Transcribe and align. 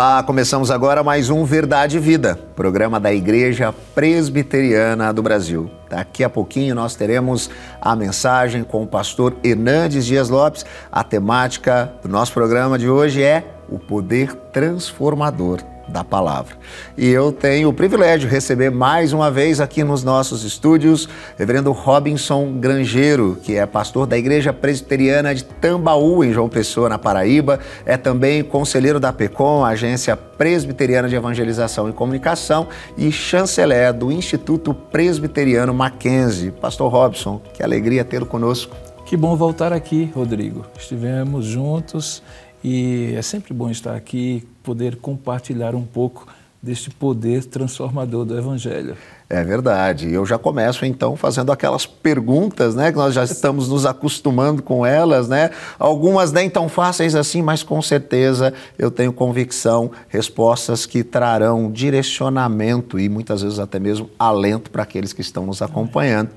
Olá, 0.00 0.22
começamos 0.22 0.70
agora 0.70 1.02
mais 1.02 1.28
um 1.28 1.44
Verdade 1.44 1.98
e 1.98 2.00
Vida, 2.00 2.34
programa 2.56 2.98
da 2.98 3.12
Igreja 3.12 3.70
Presbiteriana 3.94 5.12
do 5.12 5.22
Brasil. 5.22 5.70
Daqui 5.90 6.24
a 6.24 6.30
pouquinho 6.30 6.74
nós 6.74 6.94
teremos 6.94 7.50
a 7.78 7.94
mensagem 7.94 8.64
com 8.64 8.82
o 8.82 8.86
pastor 8.86 9.36
Hernandes 9.44 10.06
Dias 10.06 10.30
Lopes. 10.30 10.64
A 10.90 11.04
temática 11.04 11.92
do 12.02 12.08
nosso 12.08 12.32
programa 12.32 12.78
de 12.78 12.88
hoje 12.88 13.22
é 13.22 13.44
o 13.68 13.78
poder 13.78 14.34
transformador 14.50 15.60
da 15.90 16.04
palavra. 16.04 16.56
E 16.96 17.08
eu 17.08 17.32
tenho 17.32 17.68
o 17.68 17.72
privilégio 17.72 18.28
de 18.28 18.34
receber 18.34 18.70
mais 18.70 19.12
uma 19.12 19.30
vez 19.30 19.60
aqui 19.60 19.82
nos 19.84 20.02
nossos 20.02 20.44
estúdios 20.44 21.08
Reverendo 21.36 21.72
Robinson 21.72 22.58
Grangeiro, 22.58 23.38
que 23.42 23.56
é 23.56 23.66
pastor 23.66 24.06
da 24.06 24.16
Igreja 24.16 24.52
Presbiteriana 24.52 25.34
de 25.34 25.44
Tambaú, 25.44 26.24
em 26.24 26.32
João 26.32 26.48
Pessoa, 26.48 26.88
na 26.88 26.98
Paraíba. 26.98 27.58
É 27.84 27.96
também 27.96 28.42
conselheiro 28.42 29.00
da 29.00 29.12
PECOM, 29.12 29.64
Agência 29.64 30.16
Presbiteriana 30.16 31.08
de 31.08 31.16
Evangelização 31.16 31.88
e 31.88 31.92
Comunicação, 31.92 32.68
e 32.96 33.10
chanceler 33.12 33.92
do 33.92 34.10
Instituto 34.10 34.72
Presbiteriano 34.72 35.74
Mackenzie. 35.74 36.50
Pastor 36.50 36.90
Robson, 36.90 37.40
que 37.52 37.62
alegria 37.62 38.04
tê-lo 38.04 38.26
conosco. 38.26 38.76
Que 39.04 39.16
bom 39.16 39.34
voltar 39.34 39.72
aqui, 39.72 40.10
Rodrigo. 40.14 40.64
Estivemos 40.78 41.44
juntos 41.44 42.22
e 42.62 43.14
é 43.16 43.22
sempre 43.22 43.54
bom 43.54 43.70
estar 43.70 43.94
aqui, 43.94 44.46
poder 44.62 44.96
compartilhar 44.96 45.74
um 45.74 45.84
pouco 45.84 46.26
deste 46.62 46.90
poder 46.90 47.44
transformador 47.44 48.24
do 48.24 48.36
Evangelho. 48.36 48.94
É 49.30 49.42
verdade. 49.42 50.12
Eu 50.12 50.26
já 50.26 50.36
começo 50.36 50.84
então 50.84 51.16
fazendo 51.16 51.50
aquelas 51.50 51.86
perguntas, 51.86 52.74
né, 52.74 52.90
que 52.90 52.98
nós 52.98 53.14
já 53.14 53.24
estamos 53.24 53.68
nos 53.68 53.86
acostumando 53.86 54.62
com 54.62 54.84
elas, 54.84 55.28
né? 55.28 55.50
Algumas 55.78 56.32
nem 56.32 56.50
tão 56.50 56.68
fáceis 56.68 57.14
assim, 57.14 57.40
mas 57.40 57.62
com 57.62 57.80
certeza 57.80 58.52
eu 58.78 58.90
tenho 58.90 59.12
convicção, 59.12 59.90
respostas 60.08 60.84
que 60.84 61.02
trarão 61.02 61.70
direcionamento 61.70 62.98
e 62.98 63.08
muitas 63.08 63.40
vezes 63.40 63.58
até 63.58 63.78
mesmo 63.78 64.10
alento 64.18 64.70
para 64.70 64.82
aqueles 64.82 65.12
que 65.12 65.22
estão 65.22 65.46
nos 65.46 65.62
acompanhando. 65.62 66.30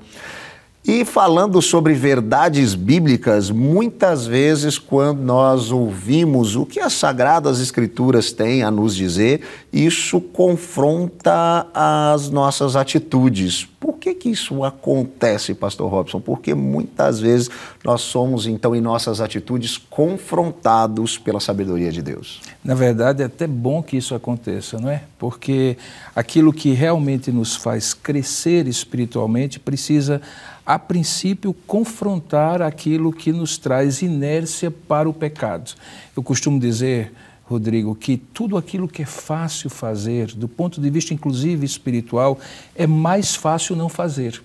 E 0.86 1.02
falando 1.02 1.62
sobre 1.62 1.94
verdades 1.94 2.74
bíblicas, 2.74 3.48
muitas 3.50 4.26
vezes, 4.26 4.78
quando 4.78 5.22
nós 5.22 5.72
ouvimos 5.72 6.56
o 6.56 6.66
que 6.66 6.78
as 6.78 6.92
Sagradas 6.92 7.58
Escrituras 7.58 8.32
têm 8.32 8.62
a 8.62 8.70
nos 8.70 8.94
dizer, 8.94 9.40
isso 9.72 10.20
confronta 10.20 11.66
as 11.72 12.28
nossas 12.28 12.76
atitudes. 12.76 13.66
Por 13.84 13.98
que, 13.98 14.14
que 14.14 14.30
isso 14.30 14.64
acontece, 14.64 15.52
Pastor 15.52 15.90
Robson? 15.90 16.18
Porque 16.18 16.54
muitas 16.54 17.20
vezes 17.20 17.50
nós 17.84 18.00
somos, 18.00 18.46
então, 18.46 18.74
em 18.74 18.80
nossas 18.80 19.20
atitudes, 19.20 19.76
confrontados 19.76 21.18
pela 21.18 21.38
sabedoria 21.38 21.92
de 21.92 22.00
Deus. 22.00 22.40
Na 22.64 22.74
verdade, 22.74 23.22
é 23.22 23.26
até 23.26 23.46
bom 23.46 23.82
que 23.82 23.98
isso 23.98 24.14
aconteça, 24.14 24.78
não 24.78 24.88
é? 24.88 25.02
Porque 25.18 25.76
aquilo 26.16 26.50
que 26.50 26.72
realmente 26.72 27.30
nos 27.30 27.56
faz 27.56 27.92
crescer 27.92 28.66
espiritualmente 28.66 29.60
precisa 29.60 30.22
a 30.64 30.78
princípio, 30.78 31.52
confrontar 31.66 32.62
aquilo 32.62 33.12
que 33.12 33.34
nos 33.34 33.58
traz 33.58 34.00
inércia 34.00 34.70
para 34.70 35.06
o 35.06 35.12
pecado. 35.12 35.74
Eu 36.16 36.22
costumo 36.22 36.58
dizer, 36.58 37.12
Rodrigo, 37.46 37.94
que 37.94 38.16
tudo 38.16 38.56
aquilo 38.56 38.88
que 38.88 39.02
é 39.02 39.06
fácil 39.06 39.68
fazer, 39.68 40.28
do 40.28 40.48
ponto 40.48 40.80
de 40.80 40.88
vista 40.88 41.12
inclusive 41.12 41.64
espiritual, 41.64 42.38
é 42.74 42.86
mais 42.86 43.34
fácil 43.34 43.76
não 43.76 43.88
fazer. 43.88 44.42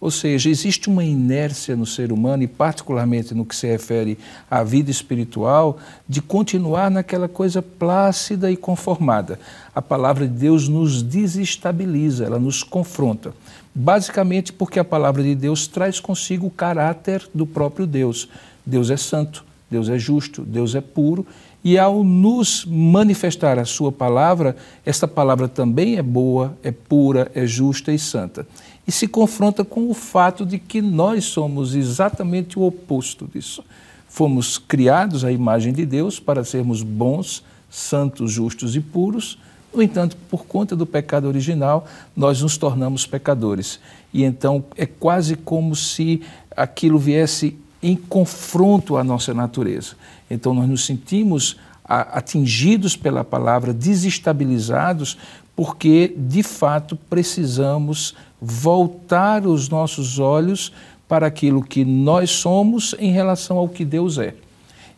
Ou 0.00 0.12
seja, 0.12 0.48
existe 0.48 0.88
uma 0.88 1.02
inércia 1.02 1.74
no 1.74 1.84
ser 1.84 2.12
humano, 2.12 2.44
e 2.44 2.46
particularmente 2.46 3.34
no 3.34 3.44
que 3.44 3.56
se 3.56 3.66
refere 3.66 4.16
à 4.48 4.62
vida 4.62 4.90
espiritual, 4.90 5.78
de 6.08 6.22
continuar 6.22 6.88
naquela 6.88 7.28
coisa 7.28 7.60
plácida 7.60 8.50
e 8.50 8.56
conformada. 8.56 9.40
A 9.74 9.82
palavra 9.82 10.28
de 10.28 10.34
Deus 10.34 10.68
nos 10.68 11.02
desestabiliza, 11.02 12.26
ela 12.26 12.38
nos 12.38 12.62
confronta. 12.62 13.34
Basicamente 13.74 14.52
porque 14.52 14.78
a 14.78 14.84
palavra 14.84 15.22
de 15.22 15.34
Deus 15.34 15.66
traz 15.66 15.98
consigo 15.98 16.46
o 16.46 16.50
caráter 16.50 17.28
do 17.34 17.46
próprio 17.46 17.86
Deus. 17.86 18.28
Deus 18.64 18.90
é 18.90 18.96
santo, 18.96 19.44
Deus 19.68 19.88
é 19.88 19.98
justo, 19.98 20.42
Deus 20.42 20.76
é 20.76 20.80
puro, 20.80 21.26
e 21.62 21.78
ao 21.78 22.04
nos 22.04 22.64
manifestar 22.64 23.58
a 23.58 23.64
sua 23.64 23.90
palavra, 23.90 24.56
esta 24.86 25.08
palavra 25.08 25.48
também 25.48 25.96
é 25.96 26.02
boa, 26.02 26.56
é 26.62 26.70
pura, 26.70 27.30
é 27.34 27.46
justa 27.46 27.92
e 27.92 27.98
santa 27.98 28.46
e 28.88 28.90
se 28.90 29.06
confronta 29.06 29.62
com 29.66 29.90
o 29.90 29.92
fato 29.92 30.46
de 30.46 30.58
que 30.58 30.80
nós 30.80 31.26
somos 31.26 31.74
exatamente 31.74 32.58
o 32.58 32.62
oposto 32.62 33.28
disso. 33.30 33.62
Fomos 34.08 34.56
criados 34.56 35.26
à 35.26 35.30
imagem 35.30 35.74
de 35.74 35.84
Deus 35.84 36.18
para 36.18 36.42
sermos 36.42 36.82
bons, 36.82 37.44
santos, 37.68 38.32
justos 38.32 38.74
e 38.74 38.80
puros. 38.80 39.38
No 39.74 39.82
entanto, 39.82 40.16
por 40.30 40.46
conta 40.46 40.74
do 40.74 40.86
pecado 40.86 41.28
original, 41.28 41.86
nós 42.16 42.40
nos 42.40 42.56
tornamos 42.56 43.04
pecadores. 43.04 43.78
E 44.10 44.24
então 44.24 44.64
é 44.74 44.86
quase 44.86 45.36
como 45.36 45.76
se 45.76 46.22
aquilo 46.56 46.98
viesse 46.98 47.58
em 47.82 47.96
confronto 47.96 48.96
à 48.96 49.04
nossa 49.04 49.32
natureza. 49.32 49.94
Então 50.30 50.52
nós 50.54 50.68
nos 50.68 50.84
sentimos 50.84 51.56
atingidos 51.84 52.96
pela 52.96 53.24
palavra, 53.24 53.72
desestabilizados, 53.72 55.16
porque 55.56 56.14
de 56.16 56.42
fato 56.42 56.96
precisamos 57.08 58.14
voltar 58.40 59.46
os 59.46 59.68
nossos 59.68 60.18
olhos 60.18 60.72
para 61.08 61.26
aquilo 61.26 61.62
que 61.62 61.84
nós 61.84 62.30
somos 62.30 62.94
em 62.98 63.10
relação 63.10 63.56
ao 63.56 63.68
que 63.68 63.84
Deus 63.84 64.18
é. 64.18 64.34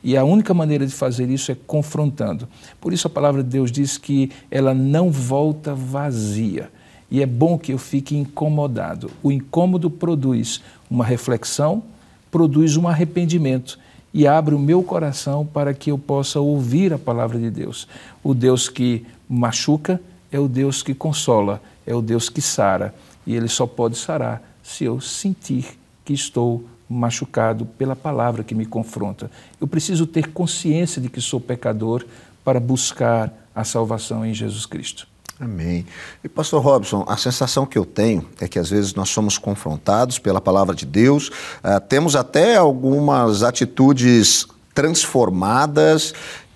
E 0.03 0.17
a 0.17 0.25
única 0.25 0.53
maneira 0.53 0.87
de 0.87 0.93
fazer 0.93 1.31
isso 1.31 1.53
é 1.53 1.57
confrontando. 1.67 2.49
Por 2.81 2.93
isso 2.93 3.07
a 3.07 3.11
palavra 3.11 3.43
de 3.43 3.51
Deus 3.51 3.71
diz 3.71 3.97
que 3.99 4.31
ela 4.51 4.75
não 4.75 5.11
volta 5.11 5.75
vazia. 5.75 6.71
E 7.11 7.23
é 7.23 7.27
bom 7.27 7.59
que 7.59 7.73
eu 7.73 7.79
fique 7.79 8.17
incomodado. 8.17 9.11
O 9.23 9.31
incômodo 9.31 9.91
produz 9.91 10.63
uma 10.91 11.05
reflexão, 11.05 11.83
produz 12.31 12.77
um 12.77 12.89
arrependimento 12.89 13.79
e 14.13 14.27
abre 14.27 14.55
o 14.55 14.59
meu 14.59 14.83
coração 14.83 15.47
para 15.47 15.73
que 15.73 15.91
eu 15.91 15.99
possa 15.99 16.41
ouvir 16.41 16.93
a 16.93 16.99
palavra 16.99 17.39
de 17.39 17.51
Deus. 17.51 17.87
O 18.23 18.35
Deus 18.35 18.69
que 18.69 19.07
machuca 19.29 20.01
é 20.33 20.39
o 20.39 20.49
Deus 20.49 20.83
que 20.83 20.95
consola, 20.95 21.63
é 21.87 21.95
o 21.95 22.03
Deus 22.03 22.29
que 22.29 22.41
sara 22.41 22.95
e 23.27 23.35
ele 23.35 23.49
só 23.49 23.67
pode 23.67 23.97
sarar 23.97 24.43
se 24.63 24.85
eu 24.85 25.01
sentir 25.01 25.79
que 26.05 26.13
estou 26.13 26.65
machucado 26.89 27.65
pela 27.65 27.95
palavra 27.95 28.43
que 28.43 28.55
me 28.55 28.67
confronta. 28.67 29.31
Eu 29.61 29.67
preciso 29.67 30.07
ter 30.07 30.33
consciência 30.33 31.01
de 31.01 31.09
que 31.09 31.21
sou 31.21 31.41
pecador 31.41 32.05
para 32.45 32.59
buscar 32.59 33.33
a 33.55 33.63
salvação 33.63 34.27
em 34.27 34.35
Jesus 34.35 34.67
Cristo. 34.67 35.07
Amém. 35.41 35.87
E 36.23 36.29
pastor 36.29 36.63
Robson, 36.63 37.03
a 37.09 37.17
sensação 37.17 37.65
que 37.65 37.79
eu 37.79 37.87
tenho 37.87 38.29
é 38.39 38.47
que 38.47 38.59
às 38.59 38.69
vezes 38.69 38.93
nós 38.93 39.09
somos 39.09 39.39
confrontados 39.39 40.19
pela 40.19 40.39
palavra 40.39 40.75
de 40.75 40.85
Deus, 40.85 41.29
uh, 41.29 41.81
temos 41.89 42.15
até 42.15 42.57
algumas 42.57 43.43
atitudes 43.43 44.47
transformadas 44.75 46.13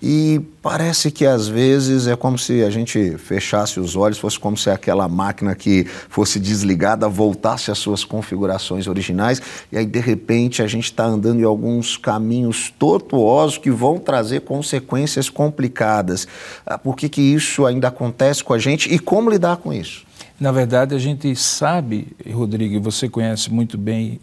e 0.07 0.39
parece 0.61 1.09
que 1.09 1.25
às 1.25 1.47
vezes 1.47 2.05
é 2.05 2.15
como 2.15 2.37
se 2.37 2.61
a 2.61 2.69
gente 2.69 3.17
fechasse 3.17 3.79
os 3.79 3.95
olhos, 3.95 4.19
fosse 4.19 4.39
como 4.39 4.55
se 4.55 4.69
aquela 4.69 5.07
máquina 5.07 5.55
que 5.55 5.83
fosse 5.85 6.39
desligada 6.39 7.09
voltasse 7.09 7.71
às 7.71 7.79
suas 7.79 8.03
configurações 8.03 8.85
originais, 8.85 9.41
e 9.71 9.77
aí 9.79 9.85
de 9.87 9.99
repente 9.99 10.61
a 10.61 10.67
gente 10.67 10.83
está 10.83 11.05
andando 11.05 11.39
em 11.39 11.43
alguns 11.43 11.97
caminhos 11.97 12.71
tortuosos 12.77 13.57
que 13.57 13.71
vão 13.71 13.97
trazer 13.97 14.41
consequências 14.41 15.27
complicadas. 15.27 16.27
Ah, 16.63 16.77
por 16.77 16.95
que, 16.95 17.09
que 17.09 17.21
isso 17.23 17.65
ainda 17.65 17.87
acontece 17.87 18.43
com 18.43 18.53
a 18.53 18.59
gente 18.59 18.93
e 18.93 18.99
como 18.99 19.27
lidar 19.27 19.57
com 19.57 19.73
isso? 19.73 20.05
Na 20.39 20.51
verdade, 20.51 20.93
a 20.93 20.99
gente 20.99 21.35
sabe, 21.35 22.09
Rodrigo, 22.31 22.79
você 22.79 23.09
conhece 23.09 23.51
muito 23.51 23.75
bem, 23.75 24.19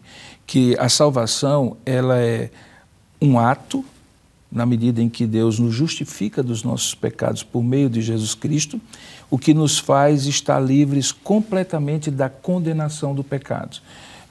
que 0.47 0.77
a 0.79 0.89
salvação 0.89 1.77
ela 1.85 2.21
é 2.21 2.51
um 3.21 3.37
ato 3.37 3.85
na 4.53 4.67
medida 4.67 5.01
em 5.01 5.09
que 5.09 5.27
Deus 5.27 5.59
nos 5.59 5.75
justifica 5.75 6.43
dos 6.43 6.63
nossos 6.63 6.95
pecados 6.95 7.43
por 7.43 7.65
meio 7.65 7.89
de 7.89 8.03
Jesus 8.03 8.35
Cristo, 8.35 8.79
o 9.31 9.39
que 9.39 9.55
nos 9.55 9.79
faz 9.79 10.27
estar 10.27 10.61
livres 10.61 11.11
completamente 11.11 12.11
da 12.11 12.29
condenação 12.29 13.15
do 13.15 13.25
pecado. 13.25 13.79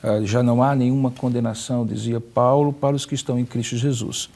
Uh, 0.04 0.26
já 0.26 0.44
não 0.44 0.62
há 0.62 0.76
nenhuma 0.76 1.10
condenação, 1.10 1.86
dizia 1.86 2.20
Paulo, 2.20 2.72
para 2.72 2.96
os 2.96 3.06
que 3.06 3.16
estão 3.16 3.40
em 3.40 3.46
Cristo 3.46 3.76
Jesus. 3.78 4.30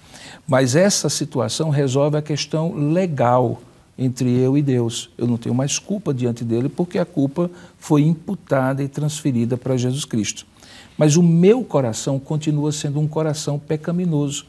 Mas 0.47 0.75
essa 0.75 1.07
situação 1.07 1.69
resolve 1.69 2.17
a 2.17 2.21
questão 2.21 2.73
legal 2.73 3.61
entre 3.97 4.29
eu 4.29 4.57
e 4.57 4.61
Deus. 4.61 5.09
Eu 5.17 5.27
não 5.27 5.37
tenho 5.37 5.53
mais 5.53 5.77
culpa 5.77 6.13
diante 6.13 6.43
dele 6.43 6.67
porque 6.67 6.97
a 6.97 7.05
culpa 7.05 7.49
foi 7.77 8.01
imputada 8.01 8.83
e 8.83 8.87
transferida 8.87 9.55
para 9.55 9.77
Jesus 9.77 10.03
Cristo. 10.03 10.45
Mas 10.97 11.15
o 11.15 11.23
meu 11.23 11.63
coração 11.63 12.19
continua 12.19 12.71
sendo 12.71 12.99
um 12.99 13.07
coração 13.07 13.59
pecaminoso 13.59 14.45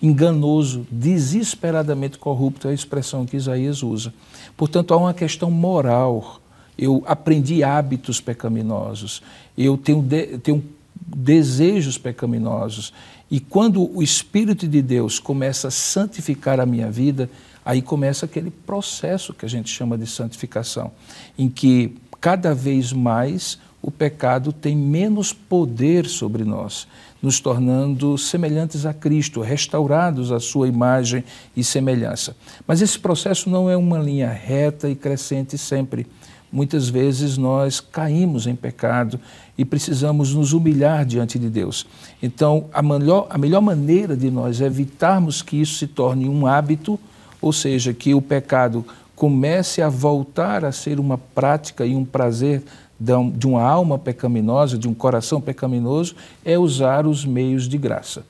enganoso, 0.00 0.86
desesperadamente 0.90 2.18
corrupto, 2.18 2.68
é 2.68 2.70
a 2.70 2.74
expressão 2.74 3.26
que 3.26 3.36
Isaías 3.36 3.82
usa. 3.82 4.12
Portanto, 4.56 4.94
há 4.94 4.96
uma 4.96 5.14
questão 5.14 5.50
moral. 5.50 6.40
Eu 6.76 7.02
aprendi 7.06 7.64
hábitos 7.64 8.20
pecaminosos. 8.20 9.22
Eu 9.56 9.76
tenho, 9.76 10.00
de, 10.00 10.38
tenho 10.38 10.64
desejos 10.94 11.98
pecaminosos. 11.98 12.92
E 13.30 13.40
quando 13.40 13.94
o 13.94 14.02
Espírito 14.02 14.66
de 14.66 14.80
Deus 14.80 15.18
começa 15.18 15.68
a 15.68 15.70
santificar 15.70 16.60
a 16.60 16.66
minha 16.66 16.90
vida, 16.90 17.28
aí 17.64 17.82
começa 17.82 18.24
aquele 18.24 18.50
processo 18.50 19.34
que 19.34 19.44
a 19.44 19.48
gente 19.48 19.68
chama 19.68 19.98
de 19.98 20.06
santificação, 20.06 20.92
em 21.36 21.48
que 21.48 21.96
cada 22.20 22.54
vez 22.54 22.92
mais 22.92 23.58
o 23.88 23.90
pecado 23.90 24.52
tem 24.52 24.76
menos 24.76 25.32
poder 25.32 26.06
sobre 26.06 26.44
nós, 26.44 26.86
nos 27.22 27.40
tornando 27.40 28.18
semelhantes 28.18 28.84
a 28.84 28.92
Cristo, 28.92 29.40
restaurados 29.40 30.30
à 30.30 30.38
sua 30.38 30.68
imagem 30.68 31.24
e 31.56 31.64
semelhança. 31.64 32.36
Mas 32.66 32.82
esse 32.82 32.98
processo 32.98 33.48
não 33.48 33.68
é 33.70 33.74
uma 33.78 33.98
linha 33.98 34.28
reta 34.28 34.90
e 34.90 34.94
crescente 34.94 35.56
sempre. 35.56 36.06
Muitas 36.52 36.90
vezes 36.90 37.38
nós 37.38 37.80
caímos 37.80 38.46
em 38.46 38.54
pecado 38.54 39.18
e 39.56 39.64
precisamos 39.64 40.34
nos 40.34 40.52
humilhar 40.52 41.06
diante 41.06 41.38
de 41.38 41.48
Deus. 41.48 41.86
Então, 42.22 42.66
a 42.74 42.82
melhor, 42.82 43.26
a 43.30 43.38
melhor 43.38 43.62
maneira 43.62 44.14
de 44.14 44.30
nós 44.30 44.60
evitarmos 44.60 45.40
que 45.40 45.58
isso 45.58 45.76
se 45.76 45.86
torne 45.86 46.28
um 46.28 46.46
hábito, 46.46 47.00
ou 47.40 47.54
seja, 47.54 47.94
que 47.94 48.14
o 48.14 48.20
pecado 48.20 48.84
comece 49.16 49.80
a 49.80 49.88
voltar 49.88 50.62
a 50.62 50.72
ser 50.72 51.00
uma 51.00 51.16
prática 51.16 51.86
e 51.86 51.96
um 51.96 52.04
prazer 52.04 52.62
de 52.98 53.46
uma 53.46 53.62
alma 53.62 53.98
pecaminosa, 53.98 54.76
de 54.76 54.88
um 54.88 54.94
coração 54.94 55.40
pecaminoso, 55.40 56.16
é 56.44 56.58
usar 56.58 57.06
os 57.06 57.24
meios 57.24 57.68
de 57.68 57.78
graça. 57.78 58.24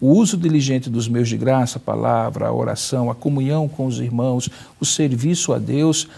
O 0.00 0.08
uso 0.08 0.36
diligente 0.36 0.90
dos 0.90 1.06
meios 1.06 1.28
de 1.28 1.36
graça, 1.36 1.78
a 1.78 1.80
palavra, 1.80 2.48
a 2.48 2.52
oração, 2.52 3.08
a 3.08 3.14
comunhão 3.14 3.68
com 3.68 3.86
os 3.86 4.00
irmãos, 4.00 4.48
o 4.80 4.84
serviço 4.84 5.52
a 5.52 5.58
Deus, 5.58 6.08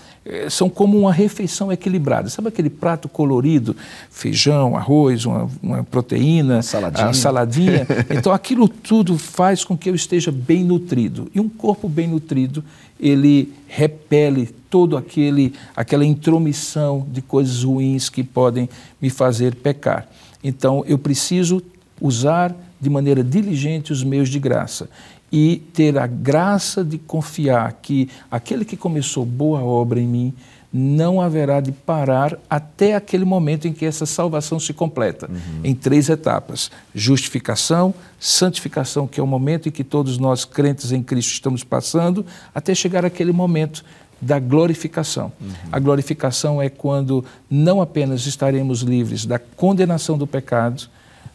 são 0.48 0.70
como 0.70 0.98
uma 0.98 1.12
refeição 1.12 1.70
equilibrada. 1.70 2.28
Sabe 2.30 2.48
aquele 2.48 2.70
prato 2.70 3.08
colorido, 3.08 3.76
feijão, 4.10 4.76
arroz, 4.76 5.26
uma, 5.26 5.50
uma 5.62 5.84
proteína, 5.84 6.62
saladinha. 6.62 7.12
saladinha? 7.12 7.86
Então 8.10 8.32
aquilo 8.32 8.68
tudo 8.68 9.18
faz 9.18 9.64
com 9.64 9.76
que 9.76 9.88
eu 9.90 9.94
esteja 9.94 10.30
bem 10.30 10.64
nutrido. 10.64 11.30
E 11.34 11.40
um 11.40 11.48
corpo 11.48 11.88
bem 11.88 12.08
nutrido, 12.08 12.64
ele 12.98 13.52
repele 13.66 14.46
todo 14.70 14.96
aquele 14.96 15.52
aquela 15.76 16.04
intromissão 16.04 17.06
de 17.10 17.20
coisas 17.20 17.62
ruins 17.62 18.08
que 18.08 18.22
podem 18.22 18.68
me 19.00 19.10
fazer 19.10 19.54
pecar. 19.56 20.08
Então 20.42 20.84
eu 20.86 20.98
preciso 20.98 21.62
usar 22.00 22.54
de 22.80 22.90
maneira 22.90 23.22
diligente 23.22 23.92
os 23.92 24.02
meios 24.02 24.28
de 24.28 24.38
graça 24.38 24.88
e 25.36 25.56
ter 25.72 25.98
a 25.98 26.06
graça 26.06 26.84
de 26.84 26.96
confiar 26.96 27.80
que 27.82 28.08
aquele 28.30 28.64
que 28.64 28.76
começou 28.76 29.26
boa 29.26 29.60
obra 29.64 30.00
em 30.00 30.06
mim 30.06 30.32
não 30.72 31.20
haverá 31.20 31.60
de 31.60 31.72
parar 31.72 32.38
até 32.48 32.94
aquele 32.94 33.24
momento 33.24 33.66
em 33.66 33.72
que 33.72 33.84
essa 33.84 34.06
salvação 34.06 34.60
se 34.60 34.72
completa, 34.72 35.28
uhum. 35.28 35.60
em 35.64 35.74
três 35.74 36.08
etapas: 36.08 36.70
justificação, 36.94 37.92
santificação, 38.16 39.08
que 39.08 39.18
é 39.18 39.22
o 39.24 39.26
momento 39.26 39.68
em 39.68 39.72
que 39.72 39.82
todos 39.82 40.18
nós 40.18 40.44
crentes 40.44 40.92
em 40.92 41.02
Cristo 41.02 41.32
estamos 41.32 41.64
passando, 41.64 42.24
até 42.54 42.72
chegar 42.72 43.04
aquele 43.04 43.32
momento 43.32 43.84
da 44.20 44.38
glorificação. 44.38 45.32
Uhum. 45.40 45.48
A 45.72 45.80
glorificação 45.80 46.62
é 46.62 46.68
quando 46.68 47.24
não 47.50 47.82
apenas 47.82 48.24
estaremos 48.24 48.82
livres 48.82 49.26
da 49.26 49.40
condenação 49.40 50.16
do 50.16 50.28
pecado, 50.28 50.88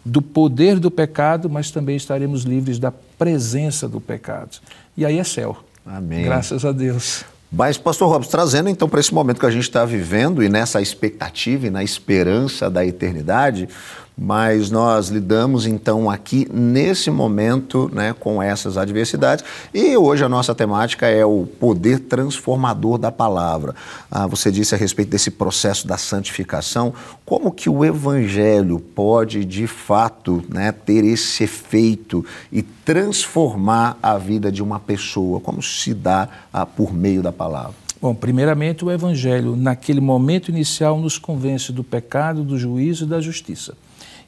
do 0.06 0.22
poder 0.22 0.80
do 0.80 0.90
pecado, 0.90 1.50
mas 1.50 1.70
também 1.70 1.98
estaremos 1.98 2.44
livres 2.44 2.80
da 2.80 2.94
presença 3.20 3.88
do 3.88 4.02
pecado. 4.02 4.58
E 4.98 5.06
aí 5.06 5.20
é 5.20 5.24
céu. 5.24 5.58
Amém. 5.86 6.24
Graças 6.24 6.66
a 6.66 6.72
Deus. 6.72 7.26
Mas, 7.52 7.78
pastor 7.78 8.10
Robson, 8.10 8.30
trazendo 8.30 8.70
então 8.70 8.88
para 8.88 9.00
esse 9.00 9.14
momento 9.14 9.40
que 9.40 9.46
a 9.46 9.52
gente 9.52 9.64
está 9.64 9.84
vivendo 9.84 10.42
e 10.44 10.48
nessa 10.48 10.82
expectativa 10.82 11.68
e 11.68 11.70
na 11.70 11.84
esperança 11.84 12.70
da 12.70 12.86
eternidade, 12.86 13.68
mas 14.22 14.70
nós 14.70 15.08
lidamos 15.08 15.66
então 15.66 16.10
aqui 16.10 16.46
nesse 16.52 17.10
momento 17.10 17.90
né, 17.94 18.14
com 18.20 18.44
essas 18.44 18.78
adversidades 18.78 19.46
e 19.74 19.96
hoje 19.96 20.26
a 20.26 20.30
nossa 20.30 20.54
temática 20.54 21.08
é 21.08 21.26
o 21.26 21.48
poder 21.58 22.02
transformador 22.02 22.98
da 22.98 23.14
palavra. 23.14 23.74
Ah, 24.12 24.28
você 24.28 24.52
disse 24.52 24.76
a 24.76 24.78
respeito 24.78 25.10
desse 25.10 25.32
processo 25.32 25.88
da 25.88 25.98
santificação, 25.98 26.94
como 27.26 27.50
que 27.50 27.70
o 27.70 27.86
evangelho 27.86 28.78
pode 28.78 29.46
de 29.46 29.68
fato 29.68 30.44
né, 30.50 30.74
ter 30.74 31.06
esse 31.06 31.46
efeito 31.46 32.26
e 32.52 32.62
transformar 32.62 33.98
a 34.04 34.18
vida 34.18 34.52
de 34.52 34.62
uma 34.62 34.82
pessoa, 34.82 35.40
como 35.40 35.64
se 35.64 35.94
dá 35.94 36.28
ah, 36.52 36.66
por 36.66 36.94
meio 36.94 37.22
da 37.22 37.32
palavra? 37.32 37.74
Bom, 38.02 38.16
primeiramente 38.16 38.84
o 38.86 38.92
Evangelho, 38.92 39.58
naquele 39.58 40.00
momento 40.00 40.50
inicial, 40.50 40.98
nos 40.98 41.18
convence 41.18 41.74
do 41.74 41.84
pecado, 41.84 42.44
do 42.44 42.58
juízo 42.58 43.04
e 43.04 43.08
da 43.08 43.20
justiça. 43.20 43.76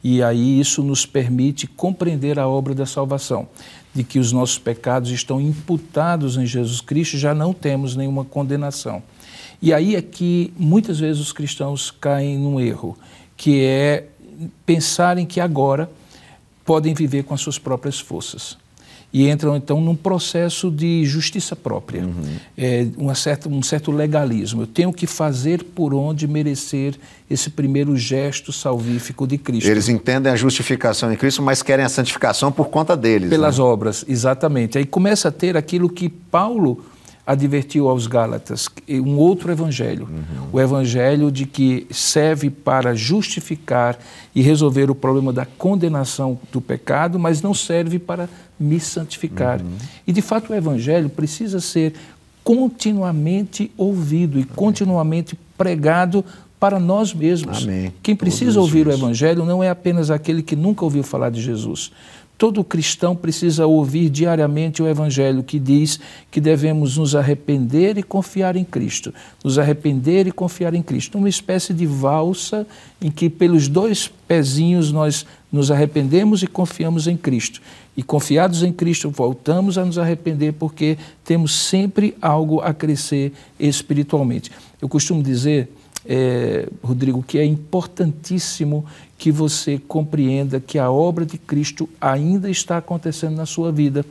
E 0.04 0.24
aí 0.24 0.60
isso 0.60 0.84
nos 0.84 1.06
permite 1.06 1.68
compreender 1.68 2.40
a 2.40 2.48
obra 2.48 2.74
da 2.74 2.86
salvação, 2.86 3.48
de 3.94 4.04
que 4.04 4.20
os 4.20 4.32
nossos 4.32 4.58
pecados 4.58 5.12
estão 5.12 5.40
imputados 5.40 6.38
em 6.38 6.46
Jesus 6.46 6.82
Cristo, 6.82 7.18
já 7.18 7.36
não 7.36 7.54
temos 7.54 7.96
nenhuma 7.96 8.26
condenação. 8.26 9.04
E 9.62 9.74
aí 9.74 9.96
é 9.96 10.02
que 10.02 10.54
muitas 10.58 11.00
vezes 11.00 11.22
os 11.22 11.32
cristãos 11.32 11.92
caem 11.92 12.38
num 12.38 12.60
erro, 12.60 12.98
que 13.38 13.64
é 13.64 14.08
pensarem 14.66 15.26
que 15.26 15.40
agora 15.40 15.90
podem 16.66 16.94
viver 16.94 17.24
com 17.24 17.34
as 17.34 17.42
suas 17.42 17.60
próprias 17.60 18.00
forças 18.00 18.61
e 19.14 19.30
entram 19.30 19.56
então 19.56 19.82
num 19.82 19.96
processo 19.96 20.72
de 20.72 21.06
justiça 21.06 21.56
própria, 21.56 22.04
uhum. 22.04 22.36
é, 22.58 22.88
uma 22.98 23.14
certa, 23.14 23.50
um 23.50 23.62
certo 23.62 23.92
legalismo. 23.92 24.64
Eu 24.64 24.68
tenho 24.68 24.94
que 24.94 25.06
fazer 25.06 25.64
por 25.64 25.94
onde 25.94 26.28
merecer 26.28 26.96
esse 27.30 27.50
primeiro 27.50 27.98
gesto 27.98 28.54
salvífico 28.54 29.28
de 29.28 29.38
Cristo. 29.38 29.68
Eles 29.68 29.90
entendem 29.90 30.32
a 30.32 30.36
justificação 30.36 31.12
em 31.12 31.18
Cristo, 31.18 31.42
mas 31.42 31.62
querem 31.62 31.84
a 31.84 31.90
santificação 31.90 32.52
por 32.52 32.70
conta 32.70 32.96
deles. 32.96 33.30
Pelas 33.30 33.58
né? 33.58 33.64
obras, 33.64 34.06
exatamente. 34.08 34.78
Aí 34.78 34.86
começa 34.86 35.28
a 35.28 35.32
ter 35.32 35.58
aquilo 35.58 35.90
que 35.90 36.08
Paulo 36.08 36.84
advertiu 37.26 37.88
aos 37.88 38.08
Gálatas 38.08 38.68
um 38.90 39.18
outro 39.18 39.52
evangelho, 39.52 40.08
uhum. 40.10 40.48
o 40.54 40.60
evangelho 40.60 41.32
de 41.32 41.46
que 41.46 41.88
serve 41.92 42.50
para 42.50 42.96
justificar 42.96 43.98
e 44.34 44.42
resolver 44.42 44.90
o 44.90 44.96
problema 44.96 45.32
da 45.32 45.46
condenação 45.46 46.40
do 46.52 46.60
pecado, 46.60 47.20
mas 47.20 47.42
não 47.42 47.54
serve 47.54 48.00
para 48.00 48.28
me 48.60 48.80
santificar. 48.80 49.62
Uhum. 49.62 49.76
E 50.06 50.12
de 50.12 50.22
fato 50.22 50.52
o 50.52 50.56
evangelho 50.56 51.10
precisa 51.10 51.60
ser 51.60 51.94
continuamente 52.44 53.72
ouvido 53.78 54.40
e 54.40 54.44
continuamente 54.44 55.38
pregado 55.58 56.26
para 56.60 56.80
nós 56.80 57.12
mesmos. 57.12 57.64
Amém. 57.64 57.92
Quem 58.04 58.16
precisa 58.16 58.54
Todos 58.54 58.68
ouvir 58.68 58.88
o 58.88 58.92
evangelho 58.92 59.44
não 59.44 59.64
é 59.64 59.70
apenas 59.70 60.12
aquele 60.12 60.44
que 60.44 60.56
nunca 60.56 60.84
ouviu 60.84 61.02
falar 61.02 61.32
de 61.32 61.42
Jesus, 61.42 61.92
Todo 62.42 62.64
cristão 62.64 63.16
precisa 63.16 63.68
ouvir 63.68 64.10
diariamente 64.10 64.82
o 64.82 64.88
Evangelho 64.88 65.44
que 65.44 65.60
diz 65.60 66.00
que 66.32 66.42
devemos 66.42 66.98
nos 66.98 67.16
arrepender 67.16 68.00
e 68.00 68.02
confiar 68.02 68.56
em 68.56 68.64
Cristo. 68.64 69.14
Nos 69.44 69.60
arrepender 69.60 70.26
e 70.26 70.32
confiar 70.32 70.74
em 70.74 70.82
Cristo. 70.82 71.20
Uma 71.20 71.30
espécie 71.30 71.72
de 71.72 71.86
valsa 71.86 72.66
em 73.00 73.12
que, 73.12 73.30
pelos 73.30 73.68
dois 73.68 74.12
pezinhos, 74.28 74.92
nós 74.92 75.24
nos 75.52 75.70
arrependemos 75.70 76.42
e 76.42 76.48
confiamos 76.48 77.06
em 77.06 77.16
Cristo. 77.16 77.62
E 77.96 78.02
confiados 78.02 78.64
em 78.64 78.74
Cristo, 78.74 79.12
voltamos 79.12 79.78
a 79.78 79.86
nos 79.86 80.00
arrepender 80.00 80.54
porque 80.54 80.98
temos 81.24 81.54
sempre 81.54 82.18
algo 82.20 82.60
a 82.60 82.74
crescer 82.74 83.34
espiritualmente. 83.60 84.50
Eu 84.82 84.90
costumo 84.90 85.22
dizer 85.22 85.70
é, 86.06 86.68
Rodrigo, 86.84 87.24
que 87.24 87.38
é 87.38 87.46
importantíssimo 87.46 88.86
que 89.22 89.32
você 89.32 89.78
compreenda 89.78 90.60
que 90.60 90.80
a 90.80 90.90
obra 90.90 91.24
de 91.28 91.38
Cristo 91.38 91.88
ainda 92.02 92.50
está 92.50 92.78
acontecendo 92.78 93.36
na 93.36 93.46
sua 93.46 93.72
vida 93.72 94.04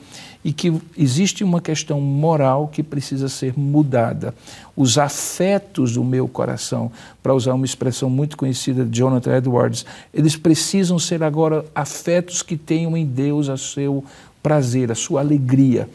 e 0.45 0.53
que 0.53 0.73
existe 0.97 1.43
uma 1.43 1.61
questão 1.61 2.01
moral 2.01 2.69
que 2.69 2.81
precisa 2.81 3.29
ser 3.29 3.59
mudada. 3.59 4.33
Os 4.77 4.99
afetos 4.99 5.95
do 5.95 6.05
meu 6.05 6.29
coração, 6.29 6.93
para 7.21 7.35
usar 7.35 7.55
uma 7.55 7.65
expressão 7.65 8.09
muito 8.09 8.37
conhecida 8.37 8.85
de 8.85 8.99
Jonathan 8.99 9.39
Edwards, 9.39 9.85
eles 10.15 10.37
precisam 10.37 10.97
ser 10.97 11.25
agora 11.25 11.65
afetos 11.75 12.41
que 12.41 12.57
tenham 12.57 12.97
em 12.97 13.05
Deus 13.05 13.49
a 13.49 13.57
seu 13.57 14.05
prazer, 14.41 14.93
a 14.93 14.95
sua 14.95 15.23
alegria 15.23 15.89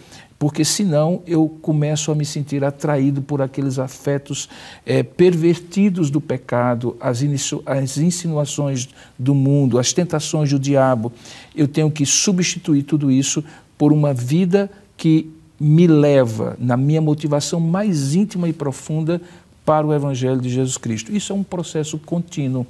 porque 0.45 0.63
senão 0.63 1.23
eu 1.25 1.49
começo 1.59 2.11
a 2.11 2.15
me 2.15 2.23
sentir 2.23 2.63
atraído 2.63 3.19
por 3.19 3.41
aqueles 3.41 3.79
afetos 3.79 4.47
é, 4.85 5.01
pervertidos 5.01 6.11
do 6.11 6.21
pecado, 6.21 6.95
as, 7.01 7.23
as 7.65 7.97
insinuações 7.97 8.87
do 9.17 9.33
mundo, 9.33 9.79
as 9.79 9.91
tentações 9.91 10.51
do 10.51 10.59
diabo. 10.59 11.11
Eu 11.55 11.67
tenho 11.67 11.89
que 11.89 12.05
substituir 12.05 12.83
tudo 12.83 13.11
isso 13.11 13.43
por 13.75 13.91
uma 13.91 14.13
vida 14.13 14.69
que 14.95 15.33
me 15.59 15.87
leva, 15.87 16.55
na 16.59 16.77
minha 16.77 17.01
motivação 17.01 17.59
mais 17.59 18.13
íntima 18.13 18.47
e 18.47 18.53
profunda, 18.53 19.19
para 19.65 19.87
o 19.87 19.95
Evangelho 19.95 20.39
de 20.39 20.49
Jesus 20.49 20.77
Cristo. 20.77 21.11
Isso 21.11 21.33
é 21.33 21.35
um 21.35 21.43
processo 21.43 21.97
contínuo. 21.97 22.67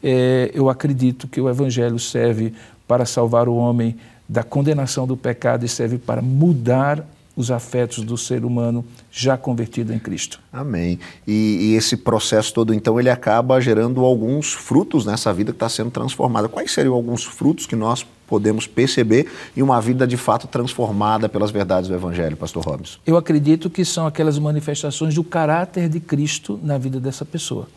É, 0.00 0.52
eu 0.54 0.70
acredito 0.70 1.26
que 1.26 1.40
o 1.40 1.48
Evangelho 1.48 1.98
serve 1.98 2.54
para 2.86 3.04
salvar 3.04 3.48
o 3.48 3.56
homem 3.56 3.96
da 4.28 4.44
condenação 4.44 5.08
do 5.08 5.16
pecado 5.16 5.64
e 5.64 5.68
serve 5.68 5.98
para 5.98 6.22
mudar 6.22 7.04
os 7.36 7.50
afetos 7.50 8.02
do 8.02 8.16
ser 8.16 8.44
humano 8.44 8.84
já 9.10 9.36
convertido 9.36 9.92
em 9.92 9.98
Cristo. 9.98 10.40
Amém. 10.50 10.98
E, 11.26 11.58
e 11.60 11.74
esse 11.74 11.96
processo 11.96 12.52
todo, 12.54 12.72
então, 12.72 12.98
ele 12.98 13.10
acaba 13.10 13.60
gerando 13.60 14.02
alguns 14.04 14.54
frutos 14.54 15.04
nessa 15.04 15.32
vida 15.32 15.52
que 15.52 15.56
está 15.56 15.68
sendo 15.68 15.90
transformada. 15.90 16.48
Quais 16.48 16.72
seriam 16.72 16.94
alguns 16.94 17.24
frutos 17.24 17.66
que 17.66 17.76
nós 17.76 18.06
podemos 18.26 18.66
perceber 18.66 19.28
em 19.56 19.62
uma 19.62 19.80
vida 19.80 20.06
de 20.06 20.16
fato 20.16 20.48
transformada 20.48 21.28
pelas 21.28 21.50
verdades 21.50 21.88
do 21.88 21.94
Evangelho, 21.94 22.36
Pastor 22.36 22.64
Robson? 22.64 22.98
Eu 23.06 23.16
acredito 23.16 23.68
que 23.68 23.84
são 23.84 24.06
aquelas 24.06 24.38
manifestações 24.38 25.14
do 25.14 25.22
caráter 25.22 25.88
de 25.88 26.00
Cristo 26.00 26.58
na 26.62 26.78
vida 26.78 26.98
dessa 26.98 27.24
pessoa. 27.24 27.68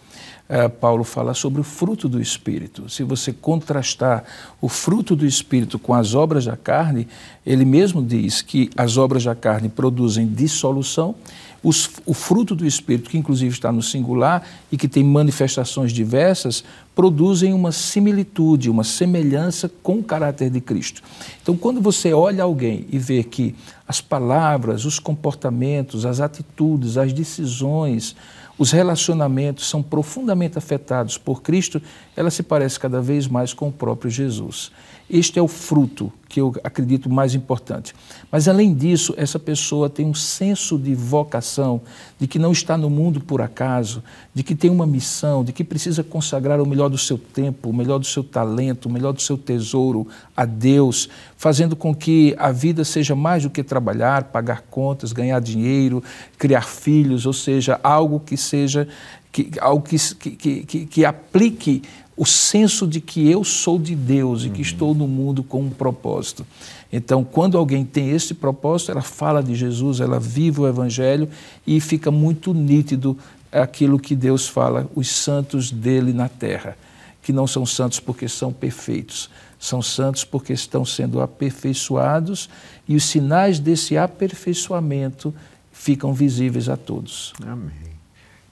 Uh, 0.50 0.70
Paulo 0.70 1.04
fala 1.04 1.34
sobre 1.34 1.62
o 1.62 1.64
fruto 1.64 2.10
do 2.10 2.20
Espírito. 2.20 2.90
Se 2.90 3.04
você 3.04 3.32
contrastar 3.32 4.24
o 4.60 4.68
fruto 4.68 5.16
do 5.16 5.26
Espírito 5.26 5.78
com 5.78 5.94
as 5.94 6.16
obras 6.16 6.46
da 6.46 6.58
carne, 6.58 7.08
ele 7.46 7.66
mesmo 7.66 8.04
diz 8.04 8.42
que 8.42 8.70
as 8.76 8.98
obras 8.98 9.24
da 9.24 9.36
carne 9.36 9.70
produzem 9.70 10.28
dissolução 10.28 11.16
os, 11.64 11.90
o 12.06 12.14
fruto 12.14 12.56
do 12.56 12.66
Espírito, 12.66 13.10
que 13.10 13.18
inclusive 13.18 13.54
está 13.54 13.72
no 13.72 13.82
singular 13.82 14.44
e 14.72 14.78
que 14.78 14.88
tem 14.88 15.04
manifestações 15.04 15.92
diversas, 15.92 16.64
produzem 16.96 17.54
uma 17.54 17.72
similitude, 17.72 18.70
uma 18.70 18.84
semelhança 18.84 19.70
com 19.84 20.00
o 20.00 20.04
caráter 20.04 20.50
de 20.50 20.62
Cristo. 20.62 21.02
Então, 21.42 21.56
quando 21.56 21.82
você 21.82 22.14
olha 22.14 22.44
alguém 22.44 22.86
e 22.90 22.98
vê 22.98 23.24
que 23.24 23.56
as 23.88 24.00
palavras, 24.00 24.86
os 24.86 25.00
comportamentos, 25.00 26.06
as 26.06 26.20
atitudes, 26.20 26.98
as 26.98 27.12
decisões, 27.12 28.16
os 28.60 28.72
relacionamentos 28.72 29.70
são 29.70 29.82
profundamente 29.82 30.58
afetados 30.58 31.18
por 31.18 31.42
Cristo, 31.42 31.82
ela 32.16 32.30
se 32.30 32.44
parece 32.44 32.78
cada 32.78 33.02
vez 33.02 33.26
mais 33.26 33.54
com 33.54 33.70
o 33.70 33.72
próprio 33.72 34.12
Jesus. 34.12 34.70
Este 35.10 35.40
é 35.40 35.42
o 35.42 35.48
fruto 35.48 36.12
que 36.30 36.40
eu 36.40 36.54
acredito 36.64 37.10
mais 37.10 37.34
importante. 37.34 37.96
Mas, 38.32 38.48
além 38.48 38.72
disso, 38.76 39.16
essa 39.18 39.40
pessoa 39.40 39.90
tem 39.90 40.06
um 40.06 40.14
senso 40.14 40.78
de 40.78 40.94
vocação, 40.94 41.82
de 42.20 42.28
que 42.28 42.38
não 42.38 42.52
está 42.52 42.78
no 42.78 42.88
mundo 42.88 43.20
por 43.20 43.42
acaso, 43.42 44.04
de 44.32 44.44
que 44.44 44.54
tem 44.54 44.70
uma 44.70 44.86
missão, 44.86 45.44
de 45.44 45.52
que 45.52 45.64
precisa 45.64 46.04
consagrar 46.04 46.62
o 46.62 46.68
melhor 46.68 46.88
do 46.88 47.00
seu 47.00 47.18
tempo, 47.18 47.72
o 47.72 47.74
melhor 47.74 47.98
do 47.98 48.06
seu 48.06 48.24
talento, 48.24 48.86
o 48.86 48.92
melhor 48.92 49.12
do 49.12 49.22
seu 49.22 49.40
tesouro 49.40 50.08
a 50.38 50.46
Deus, 50.46 51.10
fazendo 51.36 51.76
com 51.76 51.96
que 51.96 52.36
a 52.38 52.52
vida 52.52 52.86
seja 52.86 53.16
mais 53.16 53.42
do 53.42 53.50
que 53.50 53.64
trabalhar, 53.64 54.26
pagar 54.26 54.62
contas, 54.70 55.12
ganhar 55.12 55.42
dinheiro, 55.42 56.04
criar 56.38 56.62
filhos, 56.62 57.26
ou 57.26 57.34
seja, 57.34 57.80
algo 57.82 58.20
que 58.20 58.38
seja 58.38 58.88
que, 59.32 59.52
algo 59.60 59.84
que, 59.84 59.98
que, 60.16 60.64
que, 60.64 60.86
que 60.86 61.06
aplique 61.06 61.82
o 62.20 62.26
senso 62.26 62.86
de 62.86 63.00
que 63.00 63.32
eu 63.32 63.46
sou 63.46 63.80
de 63.80 63.96
Deus 63.96 64.44
e 64.44 64.50
que 64.50 64.58
uhum. 64.58 64.62
estou 64.62 64.94
no 64.94 65.08
mundo 65.08 65.42
com 65.42 65.62
um 65.62 65.70
propósito. 65.70 66.46
Então, 66.92 67.24
quando 67.24 67.58
alguém 67.58 67.86
tem 67.86 68.10
esse 68.10 68.34
propósito, 68.34 68.92
ela 68.92 69.02
fala 69.02 69.42
de 69.42 69.56
Jesus, 69.56 70.02
ela 70.02 70.20
vive 70.20 70.60
o 70.60 70.68
Evangelho 70.68 71.30
e 71.66 71.80
fica 71.80 72.12
muito 72.12 72.54
nítido 72.54 73.18
aquilo 73.52 73.98
que 73.98 74.16
Deus 74.16 74.48
fala, 74.48 74.90
os 74.94 75.08
santos 75.08 75.72
dele 75.72 76.12
na 76.12 76.28
terra, 76.28 76.78
que 77.24 77.32
não 77.32 77.48
são 77.48 77.66
santos 77.66 78.00
porque 78.00 78.28
são 78.28 78.52
perfeitos, 78.52 79.30
são 79.58 79.82
santos 79.82 80.24
porque 80.24 80.52
estão 80.52 80.84
sendo 80.84 81.22
aperfeiçoados 81.22 82.50
e 82.88 82.96
os 82.96 83.06
sinais 83.06 83.60
desse 83.60 83.98
aperfeiçoamento 83.98 85.34
ficam 85.72 86.14
visíveis 86.14 86.68
a 86.70 86.76
todos. 86.76 87.34
Amém. 87.46 87.89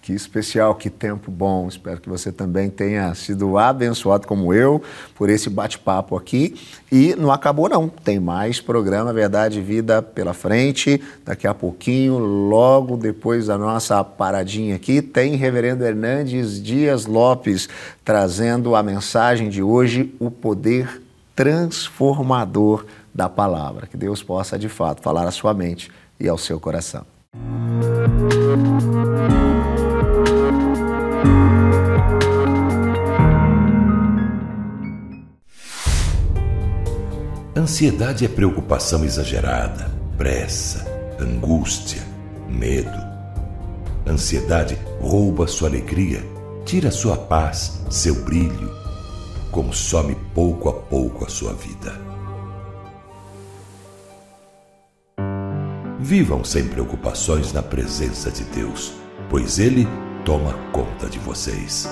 Que 0.08 0.14
especial, 0.14 0.74
que 0.74 0.90
tempo 0.90 1.30
bom. 1.30 1.68
Espero 1.68 2.00
que 2.00 2.08
você 2.08 2.32
também 2.32 2.70
tenha 2.70 3.14
sido 3.14 3.58
abençoado 3.58 4.26
como 4.26 4.54
eu 4.54 4.82
por 5.14 5.30
esse 5.30 5.50
bate-papo 5.50 6.16
aqui. 6.16 6.56
E 6.90 7.14
não 7.16 7.30
acabou 7.30 7.68
não, 7.68 7.90
tem 7.90 8.18
mais 8.18 8.62
programa 8.62 9.12
Verdade 9.12 9.60
e 9.60 9.62
Vida 9.62 10.02
pela 10.02 10.34
frente. 10.34 11.04
Daqui 11.26 11.46
a 11.46 11.54
pouquinho, 11.54 12.20
logo 12.20 12.96
depois 12.96 13.48
da 13.48 13.58
nossa 13.58 14.02
paradinha 14.02 14.78
aqui, 14.78 15.02
tem 15.02 15.36
Reverendo 15.36 15.84
Hernandes 15.84 16.64
Dias 16.64 17.06
Lopes 17.06 17.68
trazendo 18.06 18.78
a 18.78 18.82
mensagem 18.82 19.50
de 19.50 19.62
hoje, 19.62 20.16
o 20.22 20.32
poder 20.32 21.02
transformador 21.36 22.86
da 23.14 23.28
palavra. 23.28 23.88
Que 23.88 23.98
Deus 23.98 24.24
possa 24.24 24.58
de 24.58 24.70
fato 24.70 25.02
falar 25.02 25.28
à 25.28 25.32
sua 25.32 25.54
mente 25.54 25.92
e 26.18 26.30
ao 26.30 26.38
seu 26.38 26.62
coração. 26.62 27.06
Ansiedade 37.68 38.24
é 38.24 38.28
preocupação 38.28 39.04
exagerada, 39.04 39.92
pressa, 40.18 40.86
angústia, 41.20 42.02
medo. 42.48 42.98
Ansiedade 44.08 44.78
rouba 45.02 45.48
sua 45.48 45.68
alegria, 45.68 46.24
tira 46.66 46.90
sua 46.90 47.18
paz, 47.18 47.84
seu 47.90 48.24
brilho, 48.24 48.72
consome 49.52 50.16
pouco 50.34 50.70
a 50.70 50.74
pouco 50.74 51.26
a 51.26 51.30
sua 51.30 51.54
vida. 51.54 51.94
Vivam 56.00 56.44
sem 56.44 56.68
preocupações 56.68 57.52
na 57.52 57.62
presença 57.62 58.32
de 58.32 58.44
Deus, 58.46 58.94
pois 59.30 59.60
Ele 59.60 59.86
toma 60.26 60.54
conta 60.72 61.08
de 61.10 61.20
vocês. 61.20 61.88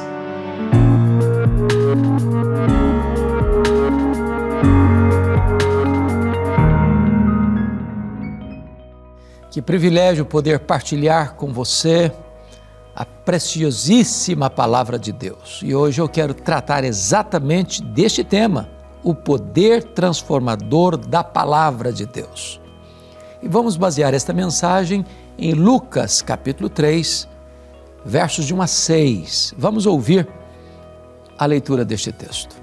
Que 9.50 9.62
privilégio 9.62 10.26
poder 10.26 10.60
partilhar 10.60 11.36
com 11.36 11.54
você 11.54 12.12
a 12.94 13.06
preciosíssima 13.06 14.50
palavra 14.50 15.00
de 15.00 15.12
Deus. 15.12 15.62
E 15.64 15.74
hoje 15.74 16.02
eu 16.02 16.10
quero 16.10 16.34
tratar 16.34 16.84
exatamente 16.84 17.82
deste 17.82 18.24
tema, 18.24 18.70
o 19.04 19.16
poder 19.16 19.84
transformador 19.84 20.98
da 20.98 21.24
palavra 21.24 21.94
de 21.94 22.06
Deus. 22.06 22.60
E 23.42 23.48
vamos 23.48 23.78
basear 23.78 24.14
esta 24.14 24.34
mensagem 24.34 25.06
em 25.38 25.54
Lucas, 25.54 26.22
capítulo 26.22 26.70
3, 26.70 27.28
versos 28.06 28.46
de 28.46 28.54
1 28.54 28.62
a 28.62 28.68
6. 28.68 29.56
Vamos 29.58 29.86
ouvir 29.86 30.28
a 31.38 31.46
leitura 31.46 31.84
deste 31.84 32.12
texto. 32.12 32.56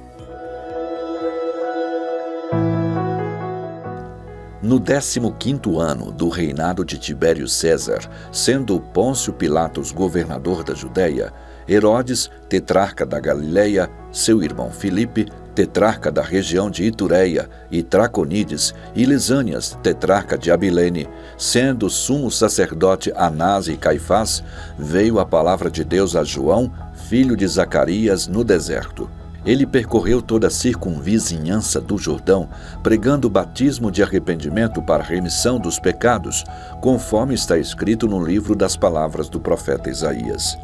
No 4.63 4.81
15º 4.81 5.81
ano 5.81 6.13
do 6.13 6.29
reinado 6.29 6.85
de 6.85 6.97
Tibério 6.97 7.49
César, 7.49 8.09
sendo 8.31 8.81
Pôncio 8.81 9.33
Pilatos 9.33 9.91
governador 9.91 10.63
da 10.63 10.73
Judéia, 10.73 11.33
Herodes, 11.69 12.31
tetrarca 12.49 13.05
da 13.05 13.19
Galileia, 13.19 13.91
seu 14.13 14.41
irmão 14.41 14.71
Filipe, 14.71 15.27
tetrarca 15.55 16.11
da 16.11 16.23
região 16.23 16.71
de 16.71 16.85
Itureia, 16.85 17.49
e 17.71 17.83
Traconides, 17.83 18.75
e 18.95 19.05
Lisânias, 19.05 19.77
tetrarca 19.83 20.37
de 20.37 20.51
Abilene, 20.51 21.09
sendo 21.37 21.89
sumo 21.89 22.31
sacerdote 22.31 23.13
Anás 23.17 23.69
e 23.69 23.77
Caifás, 23.77 24.43
veio 24.79 25.19
a 25.19 25.27
palavra 25.27 25.71
de 25.71 25.85
Deus 25.85 26.17
a 26.17 26.25
João, 26.25 26.73
filho 27.09 27.37
de 27.37 27.47
Zacarias, 27.47 28.27
no 28.27 28.43
deserto 28.43 29.09
ele 29.45 29.67
percorreu 29.67 30.23
toda 30.23 30.47
a 30.47 30.51
circunvizinhança 30.51 31.81
do 31.81 31.99
Jordão, 31.99 32.49
pregando 32.83 33.27
o 33.27 33.31
batismo 33.31 33.91
de 33.91 34.03
arrependimento 34.03 34.81
para 34.81 35.03
remissão 35.03 35.59
dos 35.59 35.79
pecados, 35.79 36.45
conforme 36.81 37.35
está 37.35 37.59
escrito 37.59 38.07
no 38.07 38.25
livro 38.25 38.55
das 38.55 38.77
palavras 38.77 39.29
do 39.29 39.41
profeta 39.41 39.91
Isaías. 39.91 40.57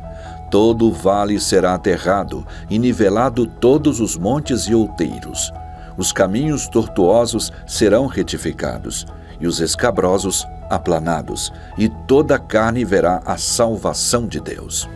Todo 0.51 0.89
o 0.89 0.93
vale 0.93 1.39
será 1.39 1.75
aterrado, 1.75 2.47
e 2.71 2.79
nivelado 2.79 3.47
todos 3.47 4.01
os 4.01 4.17
montes 4.17 4.63
e 4.63 4.75
outeiros. 4.75 5.53
Os 5.97 6.13
caminhos 6.13 6.69
tortuosos 6.69 7.53
serão 7.67 8.07
retificados, 8.07 9.07
e 9.41 9.47
os 9.47 9.61
escabrosos 9.61 10.47
aplanados, 10.71 11.53
e 11.77 11.89
toda 11.89 12.37
a 12.37 12.39
carne 12.39 12.85
verá 12.85 13.23
a 13.27 13.37
salvação 13.37 14.27
de 14.27 14.41
Deus. 14.41 14.89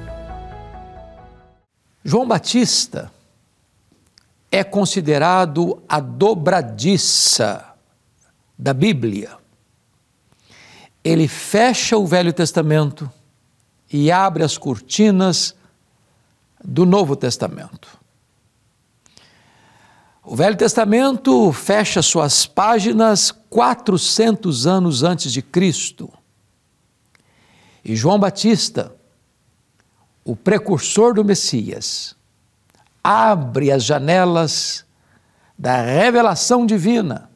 João 2.05 2.27
Batista 2.27 3.11
é 4.51 4.65
considerado 4.65 5.83
a 5.89 6.01
dobradiça 6.01 7.65
da 8.59 8.73
Bíblia. 8.75 9.31
Ele 11.05 11.27
fecha 11.27 11.97
o 11.97 12.07
Velho 12.07 12.33
Testamento 12.33 13.11
e 13.93 14.11
abre 14.11 14.43
as 14.43 14.57
cortinas 14.57 15.55
do 16.65 16.87
Novo 16.87 17.15
Testamento. 17.15 18.01
O 20.25 20.37
Velho 20.37 20.57
Testamento 20.57 21.53
fecha 21.53 22.01
suas 22.01 22.47
páginas 22.47 23.33
400 23.51 24.67
anos 24.67 25.03
antes 25.03 25.33
de 25.33 25.43
Cristo. 25.43 26.11
E 27.85 27.97
João 27.97 28.19
Batista, 28.19 28.95
o 30.25 30.37
precursor 30.37 31.15
do 31.15 31.25
Messias, 31.25 32.15
abre 33.03 33.73
as 33.73 33.83
janelas 33.83 34.85
da 35.59 35.83
revelação 35.83 36.65
divina 36.65 37.29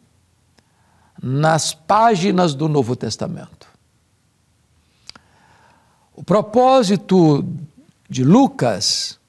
nas 1.21 1.75
páginas 1.75 2.55
do 2.55 2.69
Novo 2.69 2.95
Testamento. 2.95 3.56
O 6.17 6.25
propósito 6.25 7.45
de 8.09 8.25
Lucas, 8.25 9.21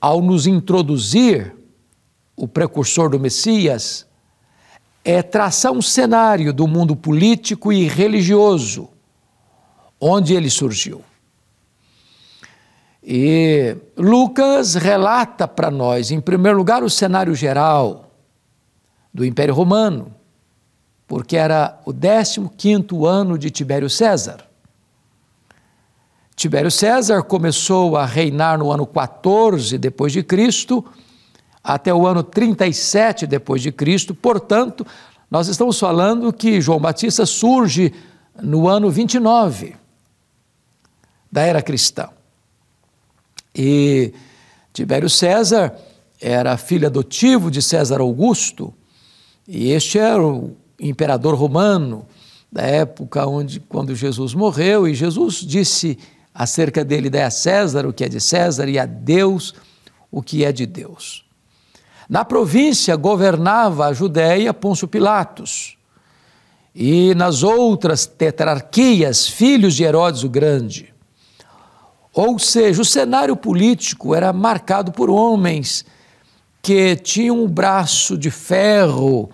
ao 0.00 0.22
nos 0.22 0.46
introduzir 0.46 1.54
o 2.34 2.48
precursor 2.48 3.10
do 3.10 3.20
Messias, 3.20 4.06
é 5.04 5.22
traçar 5.22 5.70
um 5.70 5.82
cenário 5.82 6.50
do 6.50 6.66
mundo 6.66 6.96
político 6.96 7.70
e 7.70 7.86
religioso 7.86 8.88
onde 10.00 10.34
ele 10.34 10.48
surgiu. 10.48 11.04
E 13.02 13.76
Lucas 13.94 14.76
relata 14.76 15.46
para 15.46 15.70
nós, 15.70 16.10
em 16.10 16.22
primeiro 16.22 16.56
lugar, 16.56 16.82
o 16.82 16.88
cenário 16.88 17.34
geral 17.34 18.10
do 19.12 19.26
Império 19.26 19.52
Romano, 19.52 20.14
porque 21.06 21.36
era 21.36 21.78
o 21.84 21.92
15 21.92 22.88
ano 23.06 23.36
de 23.36 23.50
Tibério 23.50 23.90
César. 23.90 24.53
Tibério 26.36 26.70
César 26.70 27.22
começou 27.22 27.96
a 27.96 28.04
reinar 28.04 28.58
no 28.58 28.72
ano 28.72 28.86
14 28.86 29.78
depois 29.78 30.12
de 30.12 30.22
Cristo 30.22 30.84
até 31.62 31.94
o 31.94 32.06
ano 32.06 32.22
37 32.22 33.26
depois 33.26 33.62
de 33.62 33.70
Cristo. 33.70 34.14
Portanto, 34.14 34.86
nós 35.30 35.48
estamos 35.48 35.78
falando 35.78 36.32
que 36.32 36.60
João 36.60 36.78
Batista 36.78 37.24
surge 37.24 37.92
no 38.42 38.68
ano 38.68 38.90
29 38.90 39.76
da 41.30 41.42
era 41.42 41.62
cristã. 41.62 42.08
E 43.54 44.12
Tibério 44.72 45.08
César 45.08 45.74
era 46.20 46.56
filho 46.56 46.86
adotivo 46.86 47.50
de 47.50 47.60
César 47.60 48.00
Augusto, 48.00 48.72
e 49.46 49.70
este 49.70 49.98
era 49.98 50.24
o 50.24 50.56
imperador 50.78 51.34
romano 51.34 52.06
da 52.50 52.62
época 52.62 53.26
onde 53.26 53.60
quando 53.60 53.94
Jesus 53.94 54.32
morreu, 54.32 54.86
e 54.86 54.94
Jesus 54.94 55.36
disse 55.36 55.98
acerca 56.34 56.84
dele: 56.84 57.08
dá 57.08 57.26
a 57.26 57.30
César 57.30 57.86
o 57.86 57.92
que 57.92 58.04
é 58.04 58.08
de 58.08 58.20
César 58.20 58.68
e 58.68 58.78
a 58.78 58.84
Deus 58.84 59.54
o 60.10 60.22
que 60.22 60.44
é 60.44 60.50
de 60.50 60.66
Deus. 60.66 61.24
Na 62.08 62.24
província 62.24 62.96
governava 62.96 63.86
a 63.86 63.92
Judéia 63.92 64.52
Pôncio 64.52 64.88
Pilatos, 64.88 65.78
e 66.74 67.14
nas 67.14 67.42
outras 67.42 68.04
tetrarquias, 68.04 69.28
filhos 69.28 69.74
de 69.74 69.84
Herodes 69.84 70.24
o 70.24 70.28
Grande. 70.28 70.92
Ou 72.12 72.38
seja, 72.38 72.82
o 72.82 72.84
cenário 72.84 73.36
político 73.36 74.14
era 74.14 74.32
marcado 74.32 74.92
por 74.92 75.08
homens 75.08 75.84
que 76.62 76.96
tinham 76.96 77.42
um 77.42 77.48
braço 77.48 78.16
de 78.16 78.30
ferro, 78.30 79.30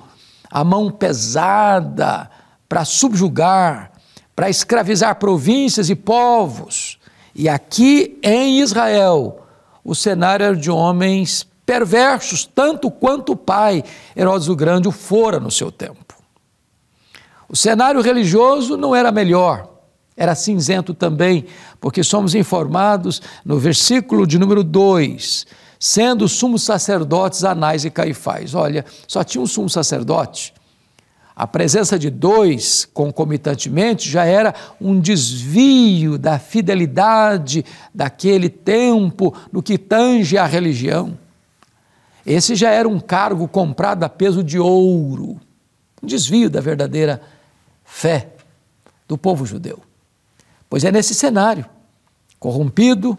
a 0.51 0.65
mão 0.65 0.91
pesada 0.91 2.31
para 2.69 2.85
subjugar, 2.85 3.93
para 4.35 4.51
escravizar 4.51 5.17
províncias 5.17 5.91
e 5.91 5.95
povos. 5.95 6.99
E 7.35 7.49
aqui 7.49 8.19
em 8.23 8.61
Israel, 8.61 9.47
o 9.85 9.95
cenário 9.95 10.45
era 10.45 10.57
de 10.57 10.71
homens 10.71 11.47
perversos, 11.65 12.45
tanto 12.45 12.91
quanto 12.91 13.33
o 13.33 13.37
pai 13.37 13.85
Herodes 14.17 14.49
o 14.49 14.57
Grande 14.57 14.89
o 14.89 14.93
fora 14.93 15.39
no 15.39 15.51
seu 15.51 15.71
tempo. 15.71 16.15
O 17.49 17.57
cenário 17.57 18.01
religioso 18.01 18.77
não 18.77 18.95
era 18.95 19.13
melhor 19.13 19.71
era 20.21 20.35
cinzento 20.35 20.93
também, 20.93 21.47
porque 21.81 22.05
somos 22.05 22.35
informados 22.35 23.23
no 23.43 23.59
versículo 23.59 24.27
de 24.27 24.39
número 24.39 24.63
2, 24.63 25.47
sendo 25.79 26.29
sumos 26.29 26.63
sacerdotes 26.63 27.43
Anás 27.43 27.87
e 27.87 27.91
Caifás. 27.91 28.55
Olha, 28.55 28.85
só 29.09 29.25
tinha 29.25 29.41
um 29.41 29.47
sumo 29.47 29.71
sacerdote. 29.71 30.53
A 31.41 31.47
presença 31.47 31.99
de 31.99 32.11
dois 32.11 32.85
concomitantemente 32.93 34.11
já 34.11 34.27
era 34.27 34.55
um 34.79 35.01
desvio 35.01 36.19
da 36.19 36.39
fidelidade 36.39 37.65
daquele 37.95 38.51
tempo 38.51 39.35
no 39.51 39.63
que 39.63 39.79
tange 39.79 40.37
à 40.37 40.45
religião. 40.45 41.19
Esse 42.27 42.55
já 42.55 42.69
era 42.69 42.87
um 42.87 43.01
cargo 43.01 43.49
comprado 43.49 44.05
a 44.05 44.09
peso 44.11 44.45
de 44.45 44.59
ouro, 44.59 45.41
um 46.03 46.07
desvio 46.07 46.51
da 46.51 46.61
verdadeira 46.61 47.23
fé 47.87 48.35
do 49.09 49.17
povo 49.17 49.47
judeu. 49.47 49.81
Pois 50.69 50.85
é 50.85 50.93
nesse 50.93 51.15
cenário 51.15 51.65
corrompido, 52.39 53.17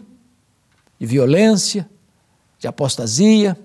de 0.96 1.06
violência, 1.06 1.90
de 2.56 2.68
apostasia, 2.68 3.58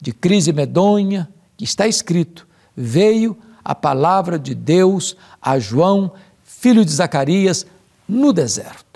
de 0.00 0.10
crise 0.10 0.54
medonha, 0.54 1.28
que 1.54 1.64
está 1.64 1.86
escrito: 1.86 2.48
veio 2.74 3.36
a 3.64 3.74
palavra 3.74 4.38
de 4.38 4.54
Deus 4.54 5.16
a 5.40 5.58
João, 5.58 6.12
filho 6.44 6.84
de 6.84 6.92
Zacarias, 6.92 7.66
no 8.08 8.32
deserto. 8.32 8.90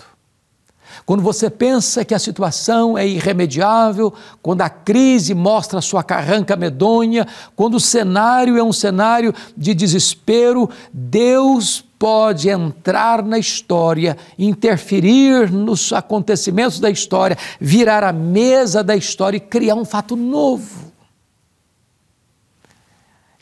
Quando 1.05 1.21
você 1.21 1.51
pensa 1.51 2.03
que 2.03 2.15
a 2.15 2.19
situação 2.19 2.97
é 2.97 3.07
irremediável, 3.07 4.11
quando 4.41 4.61
a 4.61 4.69
crise 4.69 5.35
mostra 5.35 5.79
sua 5.79 6.03
carranca 6.03 6.55
medonha, 6.55 7.27
quando 7.55 7.75
o 7.75 7.79
cenário 7.79 8.57
é 8.57 8.63
um 8.63 8.73
cenário 8.73 9.33
de 9.55 9.75
desespero, 9.75 10.67
Deus 10.91 11.85
pode 11.99 12.49
entrar 12.49 13.23
na 13.23 13.37
história, 13.37 14.17
interferir 14.37 15.51
nos 15.51 15.93
acontecimentos 15.93 16.79
da 16.79 16.89
história, 16.89 17.37
virar 17.59 18.03
a 18.03 18.11
mesa 18.11 18.83
da 18.83 18.95
história 18.95 19.37
e 19.37 19.41
criar 19.41 19.75
um 19.75 19.85
fato 19.85 20.15
novo. 20.15 20.94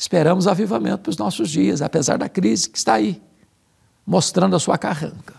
Esperamos 0.04 0.48
avivamento 0.48 1.04
para 1.04 1.12
os 1.12 1.18
nossos 1.18 1.50
dias, 1.50 1.82
apesar 1.82 2.18
da 2.18 2.28
crise 2.28 2.70
que 2.70 2.78
está 2.78 2.96
aí, 2.96 3.22
mostrando 4.06 4.54
a 4.54 4.60
sua 4.60 4.78
carranca. 4.78 5.36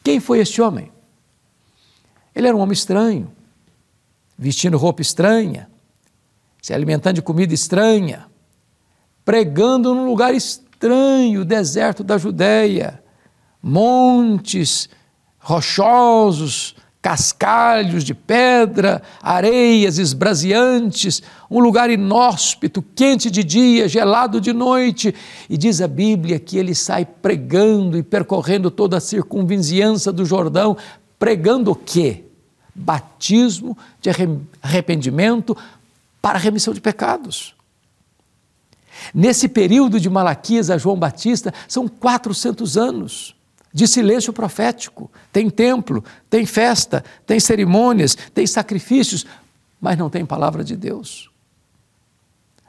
Quem 0.00 0.20
foi 0.20 0.38
este 0.38 0.62
homem? 0.62 0.92
Ele 2.32 2.46
era 2.46 2.56
um 2.56 2.60
homem 2.60 2.72
estranho, 2.72 3.28
vestindo 4.38 4.78
roupa 4.78 5.02
estranha, 5.02 5.68
se 6.62 6.72
alimentando 6.72 7.16
de 7.16 7.22
comida 7.22 7.52
estranha, 7.52 8.28
pregando 9.24 9.92
num 9.92 10.06
lugar 10.06 10.32
estranho, 10.32 11.44
deserto 11.44 12.04
da 12.04 12.16
Judéia, 12.16 13.02
montes 13.60 14.88
rochosos, 15.40 16.76
cascalhos 17.02 18.04
de 18.04 18.14
pedra, 18.14 19.02
areias 19.22 19.98
esbraseantes, 19.98 21.22
um 21.50 21.58
lugar 21.58 21.90
inóspito, 21.90 22.82
quente 22.94 23.30
de 23.30 23.42
dia, 23.42 23.88
gelado 23.88 24.40
de 24.40 24.52
noite. 24.52 25.14
E 25.48 25.56
diz 25.56 25.80
a 25.80 25.88
Bíblia 25.88 26.38
que 26.38 26.58
ele 26.58 26.74
sai 26.74 27.04
pregando 27.06 27.96
e 27.96 28.02
percorrendo 28.02 28.70
toda 28.70 28.98
a 28.98 29.00
circunvizinhança 29.00 30.12
do 30.12 30.24
Jordão, 30.24 30.76
pregando 31.18 31.70
o 31.70 31.74
quê? 31.74 32.24
Batismo 32.74 33.76
de 34.00 34.10
arrependimento 34.62 35.56
para 36.20 36.38
remissão 36.38 36.74
de 36.74 36.80
pecados. 36.80 37.54
Nesse 39.14 39.48
período 39.48 39.98
de 39.98 40.10
Malaquias 40.10 40.68
a 40.68 40.76
João 40.76 40.96
Batista, 40.96 41.54
são 41.66 41.88
400 41.88 42.76
anos 42.76 43.34
de 43.72 43.86
silêncio 43.86 44.32
profético. 44.32 45.10
Tem 45.32 45.48
templo, 45.48 46.04
tem 46.28 46.44
festa, 46.44 47.04
tem 47.26 47.38
cerimônias, 47.38 48.16
tem 48.34 48.46
sacrifícios, 48.46 49.26
mas 49.80 49.96
não 49.96 50.10
tem 50.10 50.24
palavra 50.26 50.62
de 50.64 50.76
Deus. 50.76 51.30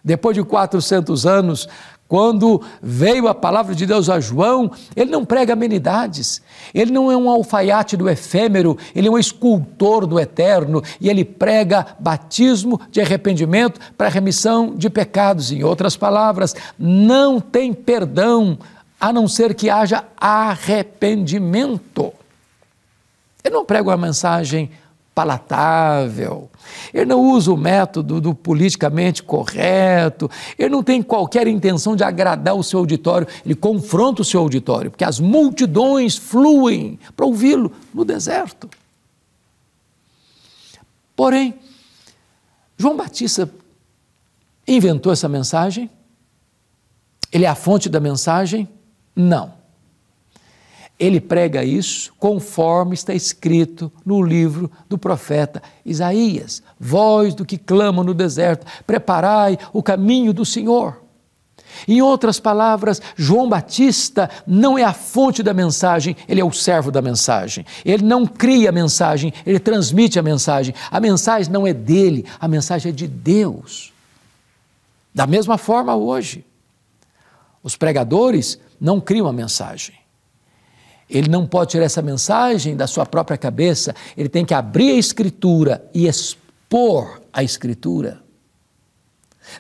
Depois 0.03 0.35
de 0.35 0.43
400 0.43 1.25
anos, 1.25 1.67
quando 2.11 2.61
veio 2.81 3.29
a 3.29 3.33
palavra 3.33 3.73
de 3.73 3.85
Deus 3.85 4.09
a 4.09 4.19
João, 4.19 4.69
ele 4.97 5.09
não 5.09 5.23
prega 5.23 5.53
amenidades, 5.53 6.41
ele 6.73 6.91
não 6.91 7.09
é 7.09 7.15
um 7.15 7.29
alfaiate 7.29 7.95
do 7.95 8.09
efêmero, 8.09 8.77
ele 8.93 9.07
é 9.07 9.11
um 9.11 9.17
escultor 9.17 10.05
do 10.05 10.19
eterno 10.19 10.83
e 10.99 11.07
ele 11.07 11.23
prega 11.23 11.95
batismo 11.97 12.81
de 12.91 12.99
arrependimento 12.99 13.79
para 13.97 14.09
remissão 14.09 14.75
de 14.75 14.89
pecados. 14.89 15.53
Em 15.53 15.63
outras 15.63 15.95
palavras, 15.95 16.53
não 16.77 17.39
tem 17.39 17.73
perdão 17.73 18.59
a 19.01 19.11
não 19.11 19.27
ser 19.27 19.55
que 19.55 19.67
haja 19.67 20.05
arrependimento. 20.15 22.13
Eu 23.43 23.49
não 23.49 23.65
prego 23.65 23.89
uma 23.89 23.97
mensagem 23.97 24.69
palatável, 25.15 26.49
ele 26.93 27.05
não 27.05 27.19
usa 27.19 27.51
o 27.51 27.57
método 27.57 28.21
do 28.21 28.33
politicamente 28.33 29.21
correto, 29.21 30.29
ele 30.57 30.69
não 30.69 30.81
tem 30.81 31.03
qualquer 31.03 31.47
intenção 31.47 31.97
de 31.97 32.03
agradar 32.03 32.55
o 32.55 32.63
seu 32.63 32.79
auditório, 32.79 33.27
ele 33.43 33.55
confronta 33.55 34.21
o 34.21 34.25
seu 34.25 34.39
auditório, 34.39 34.89
porque 34.89 35.03
as 35.03 35.19
multidões 35.19 36.15
fluem 36.15 36.97
para 37.15 37.25
ouvi-lo 37.25 37.73
no 37.93 38.05
deserto. 38.05 38.69
Porém, 41.13 41.55
João 42.77 42.95
Batista 42.95 43.51
inventou 44.65 45.11
essa 45.11 45.27
mensagem, 45.27 45.89
ele 47.33 47.43
é 47.43 47.49
a 47.49 47.55
fonte 47.55 47.89
da 47.89 47.99
mensagem, 47.99 48.69
não. 49.15 49.53
Ele 50.99 51.19
prega 51.19 51.63
isso 51.63 52.13
conforme 52.19 52.93
está 52.93 53.11
escrito 53.11 53.91
no 54.05 54.21
livro 54.21 54.71
do 54.87 54.99
profeta 54.99 55.61
Isaías: 55.83 56.61
Voz 56.79 57.33
do 57.33 57.43
que 57.43 57.57
clama 57.57 58.03
no 58.03 58.13
deserto, 58.13 58.67
preparai 58.85 59.57
o 59.73 59.81
caminho 59.81 60.31
do 60.31 60.45
Senhor. 60.45 61.01
Em 61.87 62.01
outras 62.01 62.39
palavras, 62.39 63.01
João 63.15 63.49
Batista 63.49 64.29
não 64.45 64.77
é 64.77 64.83
a 64.83 64.93
fonte 64.93 65.41
da 65.41 65.53
mensagem, 65.53 66.15
ele 66.27 66.41
é 66.41 66.45
o 66.45 66.51
servo 66.51 66.91
da 66.91 67.01
mensagem. 67.01 67.65
Ele 67.83 68.03
não 68.03 68.25
cria 68.27 68.69
a 68.69 68.73
mensagem, 68.73 69.33
ele 69.45 69.59
transmite 69.59 70.19
a 70.19 70.23
mensagem. 70.23 70.75
A 70.91 70.99
mensagem 70.99 71.51
não 71.51 71.65
é 71.65 71.73
dele, 71.73 72.25
a 72.39 72.47
mensagem 72.47 72.91
é 72.91 72.93
de 72.93 73.07
Deus. 73.07 73.91
Da 75.13 75.25
mesma 75.25 75.57
forma, 75.57 75.95
hoje, 75.95 76.45
os 77.63 77.75
pregadores 77.75 78.59
não 78.81 78.99
criam 78.99 79.27
a 79.27 79.33
mensagem. 79.33 79.95
Ele 81.07 81.29
não 81.29 81.45
pode 81.45 81.71
tirar 81.71 81.85
essa 81.85 82.01
mensagem 82.01 82.75
da 82.75 82.87
sua 82.87 83.05
própria 83.05 83.37
cabeça, 83.37 83.93
ele 84.17 84.27
tem 84.27 84.43
que 84.43 84.53
abrir 84.53 84.91
a 84.91 84.95
Escritura 84.95 85.85
e 85.93 86.07
expor 86.07 87.21
a 87.31 87.43
Escritura. 87.43 88.19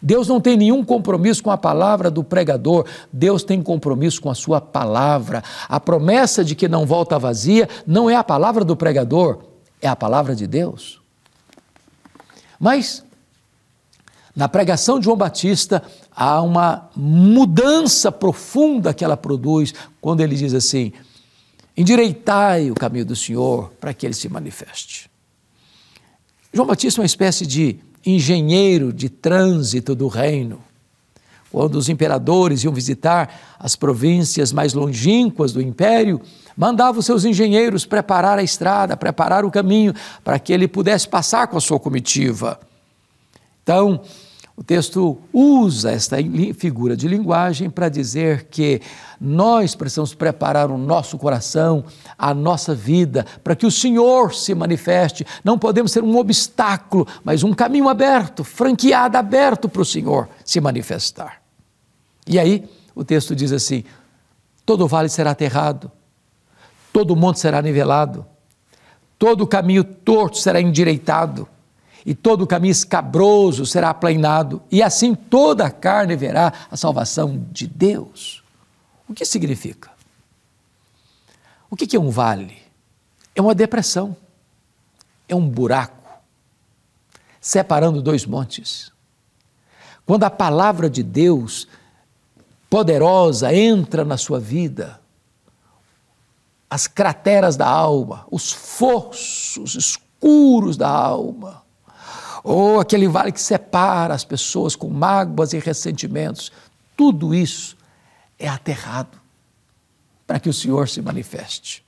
Deus 0.01 0.27
não 0.27 0.39
tem 0.39 0.55
nenhum 0.55 0.83
compromisso 0.83 1.43
com 1.43 1.51
a 1.51 1.57
palavra 1.57 2.09
do 2.09 2.23
pregador, 2.23 2.85
Deus 3.11 3.43
tem 3.43 3.61
compromisso 3.61 4.21
com 4.21 4.29
a 4.29 4.35
sua 4.35 4.61
palavra. 4.61 5.43
A 5.67 5.79
promessa 5.79 6.43
de 6.43 6.55
que 6.55 6.67
não 6.67 6.85
volta 6.85 7.19
vazia 7.19 7.67
não 7.85 8.09
é 8.09 8.15
a 8.15 8.23
palavra 8.23 8.63
do 8.63 8.75
pregador, 8.75 9.39
é 9.81 9.87
a 9.87 9.95
palavra 9.95 10.35
de 10.35 10.47
Deus. 10.47 11.01
Mas, 12.59 13.03
na 14.35 14.47
pregação 14.47 14.97
de 14.97 15.05
João 15.05 15.17
Batista, 15.17 15.83
há 16.15 16.41
uma 16.41 16.89
mudança 16.95 18.11
profunda 18.11 18.93
que 18.93 19.03
ela 19.03 19.17
produz 19.17 19.73
quando 19.99 20.21
ele 20.21 20.35
diz 20.35 20.53
assim: 20.53 20.93
endireitai 21.75 22.71
o 22.71 22.75
caminho 22.75 23.05
do 23.05 23.15
Senhor 23.15 23.71
para 23.79 23.93
que 23.93 24.05
ele 24.05 24.13
se 24.13 24.29
manifeste. 24.29 25.09
João 26.53 26.67
Batista 26.67 26.99
é 26.99 27.01
uma 27.01 27.05
espécie 27.05 27.45
de 27.45 27.79
engenheiro 28.05 28.91
de 28.91 29.09
trânsito 29.09 29.95
do 29.95 30.07
reino. 30.07 30.59
Quando 31.51 31.75
os 31.75 31.89
imperadores 31.89 32.63
iam 32.63 32.73
visitar 32.73 33.57
as 33.59 33.75
províncias 33.75 34.53
mais 34.53 34.73
longínquas 34.73 35.51
do 35.51 35.61
império, 35.61 36.21
mandava 36.55 36.99
os 36.99 37.05
seus 37.05 37.25
engenheiros 37.25 37.85
preparar 37.85 38.39
a 38.39 38.43
estrada, 38.43 38.95
preparar 38.95 39.43
o 39.43 39.51
caminho 39.51 39.93
para 40.23 40.39
que 40.39 40.53
ele 40.53 40.67
pudesse 40.67 41.07
passar 41.09 41.47
com 41.47 41.57
a 41.57 41.61
sua 41.61 41.79
comitiva. 41.79 42.57
Então, 43.71 44.01
o 44.53 44.61
texto 44.61 45.17
usa 45.31 45.93
esta 45.93 46.17
figura 46.57 46.93
de 46.97 47.07
linguagem 47.07 47.69
para 47.69 47.87
dizer 47.87 48.47
que 48.51 48.81
nós 49.17 49.75
precisamos 49.75 50.13
preparar 50.13 50.69
o 50.69 50.77
nosso 50.77 51.17
coração, 51.17 51.85
a 52.17 52.33
nossa 52.33 52.75
vida, 52.75 53.25
para 53.41 53.55
que 53.55 53.65
o 53.65 53.71
Senhor 53.71 54.35
se 54.35 54.53
manifeste. 54.53 55.25
Não 55.41 55.57
podemos 55.57 55.93
ser 55.93 56.03
um 56.03 56.17
obstáculo, 56.17 57.07
mas 57.23 57.43
um 57.43 57.53
caminho 57.53 57.87
aberto, 57.87 58.43
franqueado, 58.43 59.17
aberto 59.17 59.69
para 59.69 59.83
o 59.83 59.85
Senhor 59.85 60.27
se 60.43 60.59
manifestar. 60.59 61.41
E 62.27 62.37
aí 62.37 62.69
o 62.93 63.05
texto 63.05 63.33
diz 63.33 63.53
assim: 63.53 63.85
todo 64.65 64.85
vale 64.85 65.07
será 65.07 65.31
aterrado, 65.31 65.89
todo 66.91 67.15
monte 67.15 67.39
será 67.39 67.61
nivelado, 67.61 68.25
todo 69.17 69.47
caminho 69.47 69.85
torto 69.85 70.39
será 70.39 70.59
endireitado 70.59 71.47
e 72.05 72.15
todo 72.15 72.43
o 72.43 72.47
caminho 72.47 72.71
escabroso 72.71 73.65
será 73.65 73.89
aplanado, 73.89 74.61
e 74.71 74.81
assim 74.81 75.13
toda 75.13 75.65
a 75.65 75.71
carne 75.71 76.15
verá 76.15 76.51
a 76.69 76.77
salvação 76.77 77.45
de 77.51 77.67
Deus. 77.67 78.43
O 79.07 79.13
que 79.13 79.25
significa? 79.25 79.91
O 81.69 81.75
que 81.75 81.95
é 81.95 81.99
um 81.99 82.09
vale? 82.09 82.57
É 83.35 83.41
uma 83.41 83.55
depressão, 83.55 84.15
é 85.27 85.35
um 85.35 85.47
buraco, 85.47 86.19
separando 87.39 88.01
dois 88.01 88.25
montes. 88.25 88.91
Quando 90.05 90.23
a 90.23 90.29
palavra 90.29 90.89
de 90.89 91.03
Deus 91.03 91.67
poderosa 92.69 93.53
entra 93.53 94.03
na 94.03 94.17
sua 94.17 94.39
vida, 94.39 94.99
as 96.69 96.87
crateras 96.87 97.57
da 97.57 97.67
alma, 97.67 98.25
os 98.31 98.51
fossos 98.51 99.75
escuros 99.75 100.77
da 100.77 100.89
alma, 100.89 101.60
ou 102.43 102.79
aquele 102.79 103.07
vale 103.07 103.31
que 103.31 103.41
separa 103.41 104.13
as 104.13 104.23
pessoas 104.23 104.75
com 104.75 104.89
mágoas 104.89 105.53
e 105.53 105.59
ressentimentos. 105.59 106.51
Tudo 106.97 107.33
isso 107.33 107.77
é 108.37 108.47
aterrado 108.47 109.19
para 110.25 110.39
que 110.39 110.49
o 110.49 110.53
Senhor 110.53 110.87
se 110.87 111.01
manifeste. 111.01 111.83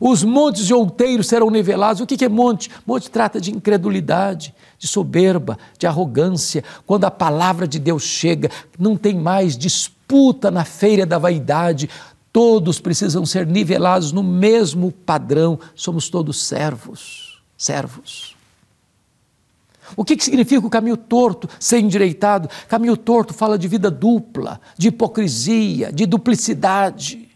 Os 0.00 0.22
montes 0.22 0.66
de 0.66 0.74
outeiros 0.74 1.26
serão 1.26 1.50
nivelados. 1.50 2.00
O 2.00 2.06
que 2.06 2.24
é 2.24 2.28
monte? 2.28 2.70
Monte 2.86 3.10
trata 3.10 3.40
de 3.40 3.50
incredulidade, 3.50 4.54
de 4.78 4.86
soberba, 4.86 5.58
de 5.78 5.86
arrogância. 5.86 6.64
Quando 6.86 7.04
a 7.04 7.10
palavra 7.10 7.66
de 7.66 7.78
Deus 7.78 8.02
chega, 8.02 8.50
não 8.78 8.96
tem 8.96 9.14
mais 9.14 9.56
disputa 9.56 10.50
na 10.50 10.64
feira 10.64 11.06
da 11.06 11.18
vaidade. 11.18 11.88
Todos 12.32 12.80
precisam 12.80 13.24
ser 13.26 13.46
nivelados 13.46 14.12
no 14.12 14.22
mesmo 14.22 14.90
padrão. 14.90 15.58
Somos 15.74 16.08
todos 16.08 16.42
servos, 16.42 17.40
servos. 17.56 18.36
O 19.96 20.04
que, 20.04 20.16
que 20.16 20.24
significa 20.24 20.66
o 20.66 20.70
caminho 20.70 20.96
torto 20.96 21.48
ser 21.58 21.78
endireitado? 21.78 22.48
Caminho 22.68 22.96
torto 22.96 23.34
fala 23.34 23.58
de 23.58 23.68
vida 23.68 23.90
dupla, 23.90 24.60
de 24.76 24.88
hipocrisia, 24.88 25.92
de 25.92 26.06
duplicidade. 26.06 27.28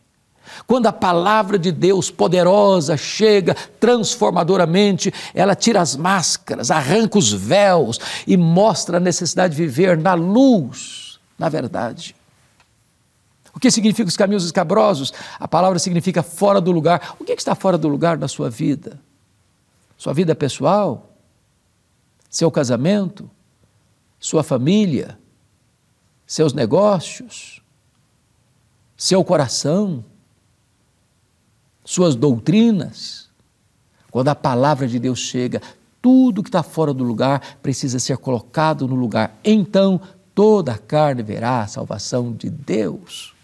Quando 0.67 0.87
a 0.87 0.93
palavra 0.93 1.59
de 1.59 1.71
Deus 1.71 2.11
poderosa 2.11 2.97
chega 2.97 3.55
transformadoramente, 3.79 5.13
ela 5.35 5.55
tira 5.55 5.81
as 5.81 5.97
máscaras, 5.97 6.71
arranca 6.71 7.19
os 7.19 7.33
véus 7.33 7.99
e 8.27 8.37
mostra 8.37 8.97
a 8.97 9.01
necessidade 9.01 9.55
de 9.55 9.63
viver 9.63 9.99
na 9.99 10.15
luz, 10.15 11.19
na 11.39 11.49
verdade. 11.49 12.15
O 13.55 13.61
que 13.61 13.71
significa 13.71 14.09
os 14.09 14.17
caminhos 14.17 14.45
escabrosos? 14.45 15.13
A 15.39 15.49
palavra 15.49 15.79
significa 15.79 16.23
fora 16.23 16.61
do 16.61 16.71
lugar. 16.71 17.17
O 17.19 17.25
que 17.25 17.33
está 17.33 17.55
fora 17.55 17.79
do 17.79 17.89
lugar 17.89 18.19
na 18.19 18.29
sua 18.29 18.51
vida? 18.51 19.01
Sua 19.97 20.13
vida 20.13 20.35
pessoal? 20.35 21.16
Seu 22.29 22.51
casamento, 22.51 23.31
sua 24.19 24.43
família, 24.43 25.19
seus 26.27 26.53
negócios, 26.53 27.63
seu 28.97 29.23
coração, 29.25 30.05
suas 31.85 32.17
doutrinas. 32.17 33.29
Quando 34.11 34.29
a 34.29 34.35
palavra 34.35 34.89
de 34.89 34.99
Deus 34.99 35.19
chega, 35.19 35.61
tudo 36.03 36.43
que 36.43 36.49
está 36.49 36.63
fora 36.63 36.93
do 36.93 37.05
lugar 37.05 37.59
precisa 37.63 37.99
ser 37.99 38.17
colocado 38.19 38.89
no 38.89 38.95
lugar. 38.95 39.39
Então 39.45 40.01
toda 40.35 40.73
a 40.73 40.79
carne 40.79 41.23
verá 41.23 41.63
a 41.63 41.67
salvação 41.67 42.33
de 42.33 42.51
Deus. 42.51 43.35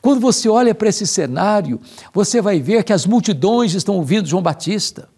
Quando 0.00 0.20
você 0.20 0.48
olha 0.48 0.74
para 0.74 0.88
esse 0.88 1.06
cenário, 1.06 1.80
você 2.12 2.40
vai 2.40 2.60
ver 2.60 2.84
que 2.84 2.92
as 2.92 3.06
multidões 3.06 3.74
estão 3.74 3.96
ouvindo 3.96 4.28
João 4.28 4.42
Batista. 4.42 5.08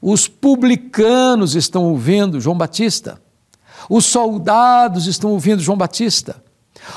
Os 0.00 0.28
publicanos 0.28 1.54
estão 1.54 1.84
ouvindo 1.84 2.40
João 2.40 2.56
Batista. 2.56 3.20
Os 3.88 4.06
soldados 4.06 5.06
estão 5.06 5.30
ouvindo 5.30 5.62
João 5.62 5.78
Batista. 5.78 6.42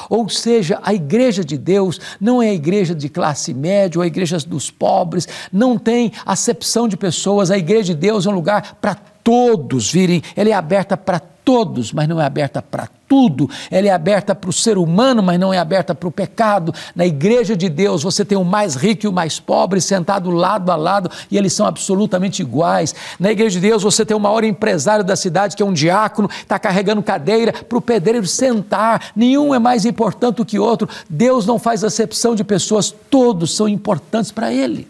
Ou 0.10 0.30
seja, 0.30 0.80
a 0.84 0.94
igreja 0.94 1.44
de 1.44 1.58
Deus 1.58 2.00
não 2.20 2.42
é 2.42 2.50
a 2.50 2.54
igreja 2.54 2.94
de 2.94 3.10
classe 3.10 3.54
média 3.54 4.00
ou 4.00 4.04
a 4.04 4.08
igreja 4.08 4.38
dos 4.40 4.70
pobres, 4.70 5.28
não 5.52 5.78
tem 5.78 6.12
acepção 6.26 6.88
de 6.88 6.96
pessoas. 6.96 7.52
A 7.52 7.58
igreja 7.58 7.94
de 7.94 8.00
Deus 8.00 8.26
é 8.26 8.30
um 8.30 8.34
lugar 8.34 8.78
para 8.80 8.96
todos 8.96 9.92
virem, 9.92 10.22
ela 10.36 10.50
é 10.50 10.54
aberta 10.54 10.98
para 10.98 11.22
todos, 11.43 11.91
mas 11.91 12.08
não 12.08 12.19
é 12.19 12.25
aberta 12.25 12.62
para 12.62 12.88
tudo. 13.08 13.49
Ela 13.69 13.88
é 13.88 13.91
aberta 13.91 14.34
para 14.34 14.49
o 14.49 14.54
ser 14.54 14.77
humano, 14.77 15.21
mas 15.21 15.38
não 15.38 15.54
é 15.54 15.58
aberta 15.58 15.93
para 15.93 16.08
o 16.08 16.12
pecado. 16.12 16.73
Na 16.95 17.06
igreja 17.06 17.58
de 17.58 17.67
Deus, 17.67 18.04
você 18.04 18.23
tem 18.23 18.38
o 18.38 18.43
mais 18.45 18.75
rico 18.75 19.06
e 19.06 19.10
o 19.10 19.12
mais 19.12 19.39
pobre 19.39 19.82
sentado 19.82 20.30
lado 20.32 20.71
a 20.71 20.77
lado 20.77 21.12
e 21.30 21.38
eles 21.38 21.51
são 21.51 21.65
absolutamente 21.65 22.41
iguais. 22.41 22.95
Na 23.19 23.30
igreja 23.30 23.60
de 23.60 23.67
Deus, 23.67 23.84
você 23.84 24.06
tem 24.06 24.15
o 24.15 24.19
maior 24.19 24.43
empresário 24.43 25.04
da 25.04 25.17
cidade, 25.17 25.58
que 25.58 25.62
é 25.62 25.65
um 25.65 25.73
diácono, 25.73 26.30
está 26.32 26.58
carregando 26.58 27.04
cadeira 27.04 27.51
para 27.51 27.77
o 27.77 27.82
pedreiro 27.82 28.25
sentar. 28.25 29.12
Nenhum 29.13 29.54
é 29.54 29.60
mais 29.60 29.86
importante 29.86 30.38
do 30.38 30.45
que 30.45 30.58
outro. 30.58 30.88
Deus 31.10 31.45
não 31.45 31.60
faz 31.60 31.84
acepção 31.84 32.34
de 32.34 32.45
pessoas, 32.45 32.95
todos 33.10 33.56
são 33.56 33.67
importantes 33.67 34.32
para 34.32 34.54
Ele. 34.54 34.88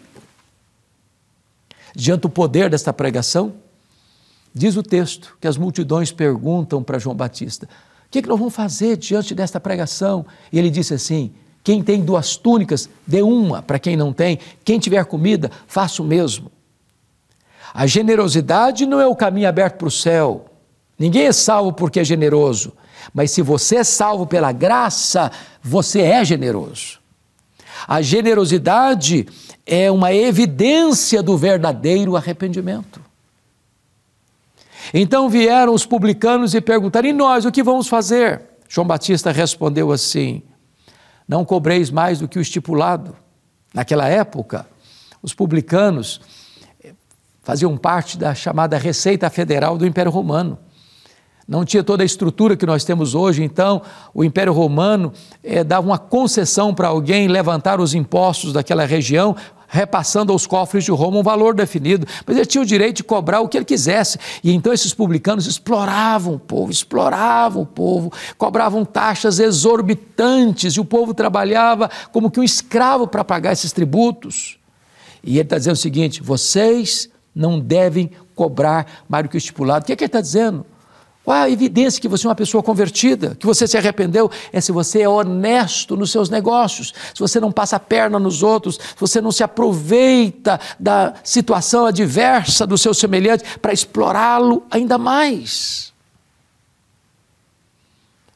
Diante 1.94 2.22
do 2.22 2.28
poder 2.28 2.70
desta 2.70 2.92
pregação, 2.92 3.52
Diz 4.54 4.76
o 4.76 4.82
texto 4.82 5.36
que 5.40 5.48
as 5.48 5.56
multidões 5.56 6.12
perguntam 6.12 6.82
para 6.82 6.98
João 6.98 7.16
Batista: 7.16 7.66
o 8.06 8.10
que, 8.10 8.18
é 8.18 8.22
que 8.22 8.28
nós 8.28 8.38
vamos 8.38 8.54
fazer 8.54 8.96
diante 8.96 9.34
desta 9.34 9.58
pregação? 9.58 10.26
E 10.52 10.58
ele 10.58 10.70
disse 10.70 10.94
assim: 10.94 11.32
quem 11.64 11.82
tem 11.82 12.02
duas 12.02 12.36
túnicas, 12.36 12.88
dê 13.06 13.22
uma 13.22 13.62
para 13.62 13.78
quem 13.78 13.96
não 13.96 14.12
tem. 14.12 14.38
Quem 14.64 14.78
tiver 14.78 15.04
comida, 15.04 15.50
faça 15.66 16.02
o 16.02 16.04
mesmo. 16.04 16.50
A 17.72 17.86
generosidade 17.86 18.84
não 18.84 19.00
é 19.00 19.06
o 19.06 19.16
caminho 19.16 19.48
aberto 19.48 19.78
para 19.78 19.88
o 19.88 19.90
céu. 19.90 20.46
Ninguém 20.98 21.26
é 21.26 21.32
salvo 21.32 21.72
porque 21.72 22.00
é 22.00 22.04
generoso. 22.04 22.72
Mas 23.14 23.30
se 23.30 23.42
você 23.42 23.76
é 23.76 23.84
salvo 23.84 24.26
pela 24.26 24.52
graça, 24.52 25.30
você 25.62 26.00
é 26.00 26.24
generoso. 26.24 27.00
A 27.88 28.02
generosidade 28.02 29.26
é 29.66 29.90
uma 29.90 30.12
evidência 30.12 31.22
do 31.22 31.36
verdadeiro 31.36 32.16
arrependimento. 32.16 33.00
Então 34.92 35.28
vieram 35.28 35.74
os 35.74 35.86
publicanos 35.86 36.54
e 36.54 36.60
perguntaram: 36.60 37.08
E 37.08 37.12
nós, 37.12 37.44
o 37.44 37.52
que 37.52 37.62
vamos 37.62 37.88
fazer? 37.88 38.42
João 38.68 38.86
Batista 38.86 39.30
respondeu 39.30 39.92
assim: 39.92 40.42
Não 41.26 41.44
cobreis 41.44 41.90
mais 41.90 42.18
do 42.18 42.28
que 42.28 42.38
o 42.38 42.42
estipulado. 42.42 43.16
Naquela 43.74 44.08
época, 44.08 44.66
os 45.22 45.32
publicanos 45.32 46.20
eh, 46.84 46.92
faziam 47.42 47.76
parte 47.76 48.18
da 48.18 48.34
chamada 48.34 48.76
Receita 48.76 49.30
Federal 49.30 49.78
do 49.78 49.86
Império 49.86 50.10
Romano. 50.10 50.58
Não 51.46 51.64
tinha 51.64 51.82
toda 51.82 52.02
a 52.02 52.06
estrutura 52.06 52.56
que 52.56 52.64
nós 52.64 52.84
temos 52.84 53.14
hoje, 53.14 53.42
então 53.42 53.82
o 54.14 54.22
Império 54.22 54.52
Romano 54.52 55.12
é, 55.42 55.64
dava 55.64 55.86
uma 55.86 55.98
concessão 55.98 56.72
para 56.72 56.88
alguém 56.88 57.28
levantar 57.28 57.80
os 57.80 57.94
impostos 57.94 58.52
daquela 58.52 58.86
região, 58.86 59.36
repassando 59.72 60.32
aos 60.32 60.46
cofres 60.46 60.84
de 60.84 60.90
Roma 60.90 61.18
um 61.18 61.22
valor 61.22 61.54
definido, 61.54 62.06
mas 62.26 62.36
ele 62.36 62.44
tinha 62.44 62.60
o 62.60 62.66
direito 62.66 62.98
de 62.98 63.04
cobrar 63.04 63.40
o 63.40 63.48
que 63.48 63.56
ele 63.56 63.64
quisesse. 63.64 64.18
E 64.44 64.52
então 64.52 64.70
esses 64.70 64.92
publicanos 64.92 65.46
exploravam 65.46 66.34
o 66.34 66.38
povo, 66.38 66.70
exploravam 66.70 67.62
o 67.62 67.66
povo, 67.66 68.12
cobravam 68.36 68.84
taxas 68.84 69.38
exorbitantes 69.38 70.74
e 70.74 70.80
o 70.80 70.84
povo 70.84 71.14
trabalhava 71.14 71.90
como 72.12 72.30
que 72.30 72.38
um 72.38 72.44
escravo 72.44 73.06
para 73.06 73.24
pagar 73.24 73.52
esses 73.52 73.72
tributos. 73.72 74.58
E 75.24 75.38
ele 75.38 75.40
está 75.40 75.56
dizendo 75.56 75.74
o 75.74 75.78
seguinte: 75.78 76.22
vocês 76.22 77.08
não 77.34 77.58
devem 77.58 78.10
cobrar 78.34 78.86
mais 79.08 79.24
do 79.24 79.30
que 79.30 79.36
o 79.36 79.38
estipulado. 79.38 79.84
O 79.84 79.86
que, 79.86 79.94
é 79.94 79.96
que 79.96 80.04
ele 80.04 80.08
está 80.08 80.20
dizendo? 80.20 80.66
Qual 81.24 81.36
a 81.36 81.48
evidência 81.48 82.00
que 82.00 82.08
você 82.08 82.26
é 82.26 82.30
uma 82.30 82.34
pessoa 82.34 82.62
convertida, 82.62 83.36
que 83.36 83.46
você 83.46 83.66
se 83.66 83.76
arrependeu? 83.76 84.28
É 84.52 84.60
se 84.60 84.72
você 84.72 85.02
é 85.02 85.08
honesto 85.08 85.96
nos 85.96 86.10
seus 86.10 86.28
negócios, 86.28 86.92
se 87.14 87.20
você 87.20 87.38
não 87.38 87.52
passa 87.52 87.76
a 87.76 87.80
perna 87.80 88.18
nos 88.18 88.42
outros, 88.42 88.74
se 88.74 89.00
você 89.00 89.20
não 89.20 89.30
se 89.30 89.44
aproveita 89.44 90.58
da 90.80 91.14
situação 91.22 91.86
adversa 91.86 92.66
do 92.66 92.76
seu 92.76 92.92
semelhante 92.92 93.44
para 93.60 93.72
explorá-lo 93.72 94.66
ainda 94.68 94.98
mais. 94.98 95.92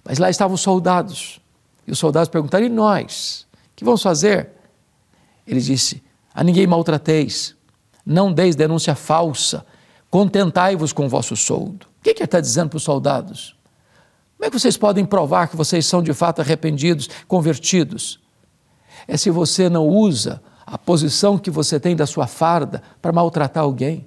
Mas 0.04 0.18
lá 0.18 0.30
estavam 0.30 0.54
os 0.54 0.60
soldados, 0.60 1.40
e 1.88 1.90
os 1.90 1.98
soldados 1.98 2.28
perguntaram: 2.28 2.64
e 2.64 2.68
nós? 2.68 3.48
O 3.52 3.76
que 3.76 3.84
vamos 3.84 4.02
fazer? 4.02 4.50
Ele 5.44 5.60
disse: 5.60 6.00
a 6.32 6.44
ninguém 6.44 6.68
maltrateis, 6.68 7.56
não 8.04 8.32
deis 8.32 8.54
denúncia 8.54 8.94
falsa, 8.94 9.66
contentai-vos 10.08 10.92
com 10.92 11.06
o 11.06 11.08
vosso 11.08 11.34
soldo 11.34 11.88
que, 12.06 12.14
que 12.14 12.22
ele 12.22 12.26
está 12.26 12.40
dizendo 12.40 12.70
para 12.70 12.76
os 12.76 12.82
soldados? 12.82 13.56
Como 14.36 14.46
é 14.46 14.50
que 14.50 14.58
vocês 14.58 14.76
podem 14.76 15.04
provar 15.04 15.48
que 15.48 15.56
vocês 15.56 15.86
são 15.86 16.02
de 16.02 16.12
fato 16.12 16.40
arrependidos, 16.40 17.08
convertidos? 17.26 18.20
É 19.08 19.16
se 19.16 19.30
você 19.30 19.68
não 19.68 19.88
usa 19.88 20.42
a 20.64 20.78
posição 20.78 21.38
que 21.38 21.50
você 21.50 21.80
tem 21.80 21.96
da 21.96 22.06
sua 22.06 22.26
farda 22.26 22.82
para 23.00 23.12
maltratar 23.12 23.62
alguém. 23.62 24.06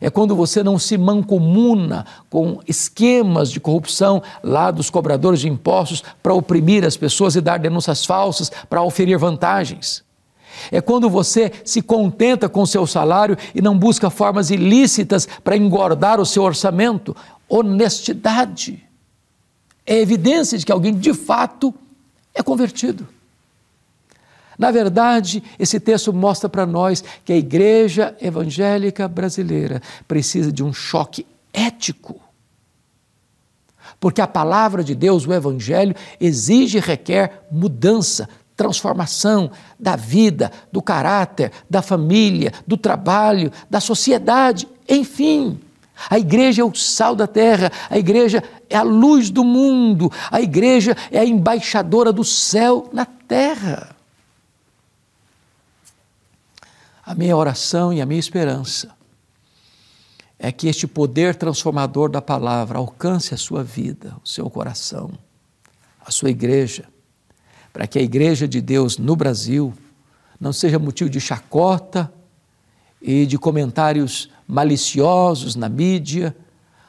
É 0.00 0.08
quando 0.08 0.34
você 0.34 0.62
não 0.62 0.78
se 0.78 0.96
mancomuna 0.96 2.06
com 2.28 2.60
esquemas 2.66 3.50
de 3.50 3.60
corrupção 3.60 4.22
lá 4.42 4.70
dos 4.70 4.88
cobradores 4.88 5.40
de 5.40 5.48
impostos 5.48 6.02
para 6.22 6.34
oprimir 6.34 6.84
as 6.84 6.96
pessoas 6.96 7.36
e 7.36 7.40
dar 7.40 7.58
denúncias 7.58 8.04
falsas 8.04 8.50
para 8.68 8.82
oferir 8.82 9.18
vantagens. 9.18 10.02
É 10.70 10.80
quando 10.80 11.08
você 11.08 11.52
se 11.64 11.82
contenta 11.82 12.48
com 12.48 12.62
o 12.62 12.66
seu 12.66 12.86
salário 12.86 13.36
e 13.54 13.62
não 13.62 13.78
busca 13.78 14.10
formas 14.10 14.50
ilícitas 14.50 15.28
para 15.44 15.56
engordar 15.56 16.20
o 16.20 16.26
seu 16.26 16.42
orçamento. 16.42 17.16
Honestidade. 17.48 18.82
É 19.86 19.98
evidência 19.98 20.58
de 20.58 20.64
que 20.64 20.72
alguém 20.72 20.94
de 20.94 21.14
fato 21.14 21.74
é 22.34 22.42
convertido. 22.42 23.06
Na 24.58 24.70
verdade, 24.70 25.42
esse 25.58 25.80
texto 25.80 26.12
mostra 26.12 26.46
para 26.46 26.66
nós 26.66 27.02
que 27.24 27.32
a 27.32 27.36
igreja 27.36 28.14
evangélica 28.20 29.08
brasileira 29.08 29.80
precisa 30.06 30.52
de 30.52 30.62
um 30.62 30.70
choque 30.70 31.26
ético. 31.50 32.20
Porque 33.98 34.20
a 34.20 34.26
palavra 34.26 34.84
de 34.84 34.94
Deus, 34.94 35.26
o 35.26 35.32
Evangelho, 35.32 35.94
exige 36.20 36.78
e 36.78 36.80
requer 36.80 37.46
mudança, 37.50 38.28
transformação 38.60 39.50
da 39.78 39.96
vida, 39.96 40.52
do 40.70 40.82
caráter, 40.82 41.50
da 41.70 41.80
família, 41.80 42.52
do 42.66 42.76
trabalho, 42.76 43.50
da 43.70 43.80
sociedade, 43.80 44.68
enfim. 44.86 45.58
A 46.10 46.18
igreja 46.18 46.60
é 46.60 46.64
o 46.64 46.74
sal 46.74 47.16
da 47.16 47.26
terra, 47.26 47.72
a 47.88 47.96
igreja 47.96 48.44
é 48.68 48.76
a 48.76 48.82
luz 48.82 49.30
do 49.30 49.42
mundo, 49.42 50.12
a 50.30 50.42
igreja 50.42 50.94
é 51.10 51.18
a 51.18 51.24
embaixadora 51.24 52.12
do 52.12 52.22
céu 52.22 52.86
na 52.92 53.06
terra. 53.06 53.96
A 57.02 57.14
minha 57.14 57.34
oração 57.34 57.94
e 57.94 58.02
a 58.02 58.04
minha 58.04 58.20
esperança 58.20 58.94
é 60.38 60.52
que 60.52 60.68
este 60.68 60.86
poder 60.86 61.34
transformador 61.34 62.10
da 62.10 62.20
palavra 62.20 62.76
alcance 62.76 63.32
a 63.32 63.38
sua 63.38 63.64
vida, 63.64 64.14
o 64.22 64.28
seu 64.28 64.50
coração, 64.50 65.10
a 66.04 66.10
sua 66.10 66.28
igreja 66.28 66.84
para 67.72 67.86
que 67.86 67.98
a 67.98 68.02
Igreja 68.02 68.46
de 68.48 68.60
Deus 68.60 68.98
no 68.98 69.14
Brasil 69.14 69.72
não 70.38 70.52
seja 70.52 70.78
motivo 70.78 71.10
de 71.10 71.20
chacota 71.20 72.12
e 73.00 73.26
de 73.26 73.38
comentários 73.38 74.30
maliciosos 74.46 75.54
na 75.54 75.68
mídia, 75.68 76.36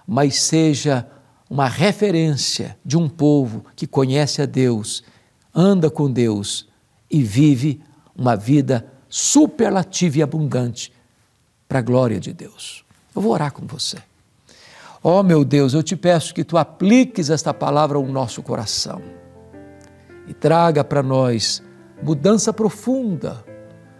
mas 0.07 0.41
seja 0.41 1.07
uma 1.49 1.67
referência 1.67 2.77
de 2.83 2.97
um 2.97 3.09
povo 3.09 3.65
que 3.75 3.85
conhece 3.85 4.41
a 4.41 4.45
Deus, 4.45 5.03
anda 5.53 5.89
com 5.89 6.09
Deus 6.09 6.67
e 7.09 7.21
vive 7.21 7.81
uma 8.15 8.35
vida 8.35 8.87
superlativa 9.09 10.19
e 10.19 10.23
abundante 10.23 10.93
para 11.67 11.79
a 11.79 11.81
glória 11.81 12.19
de 12.19 12.33
Deus. 12.33 12.85
Eu 13.13 13.21
vou 13.21 13.33
orar 13.33 13.51
com 13.51 13.67
você. 13.67 13.97
Ó 15.03 15.19
oh, 15.19 15.23
meu 15.23 15.43
Deus, 15.43 15.73
eu 15.73 15.83
te 15.83 15.95
peço 15.95 16.33
que 16.33 16.43
tu 16.43 16.57
apliques 16.57 17.29
esta 17.29 17.53
palavra 17.53 17.97
ao 17.97 18.05
nosso 18.05 18.41
coração 18.41 19.20
e 20.27 20.33
traga 20.33 20.83
para 20.83 21.03
nós 21.03 21.63
mudança 22.01 22.51
profunda, 22.51 23.43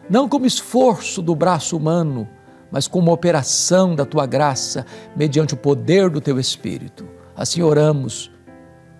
não 0.10 0.28
como 0.28 0.46
esforço 0.46 1.22
do 1.22 1.36
braço 1.36 1.78
humano, 1.78 2.28
mas 2.72 2.88
como 2.88 3.12
operação 3.12 3.96
da 3.96 4.06
tua 4.06 4.26
graça, 4.26 4.86
mediante 5.16 5.54
o 5.54 5.58
poder 5.58 6.10
do 6.10 6.22
teu 6.22 6.40
Espírito. 6.40 7.08
Assim 7.36 7.62
oramos, 7.62 8.32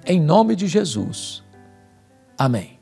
em 0.06 0.20
nome 0.20 0.56
de 0.56 0.68
Jesus. 0.68 1.44
Amém. 2.38 2.80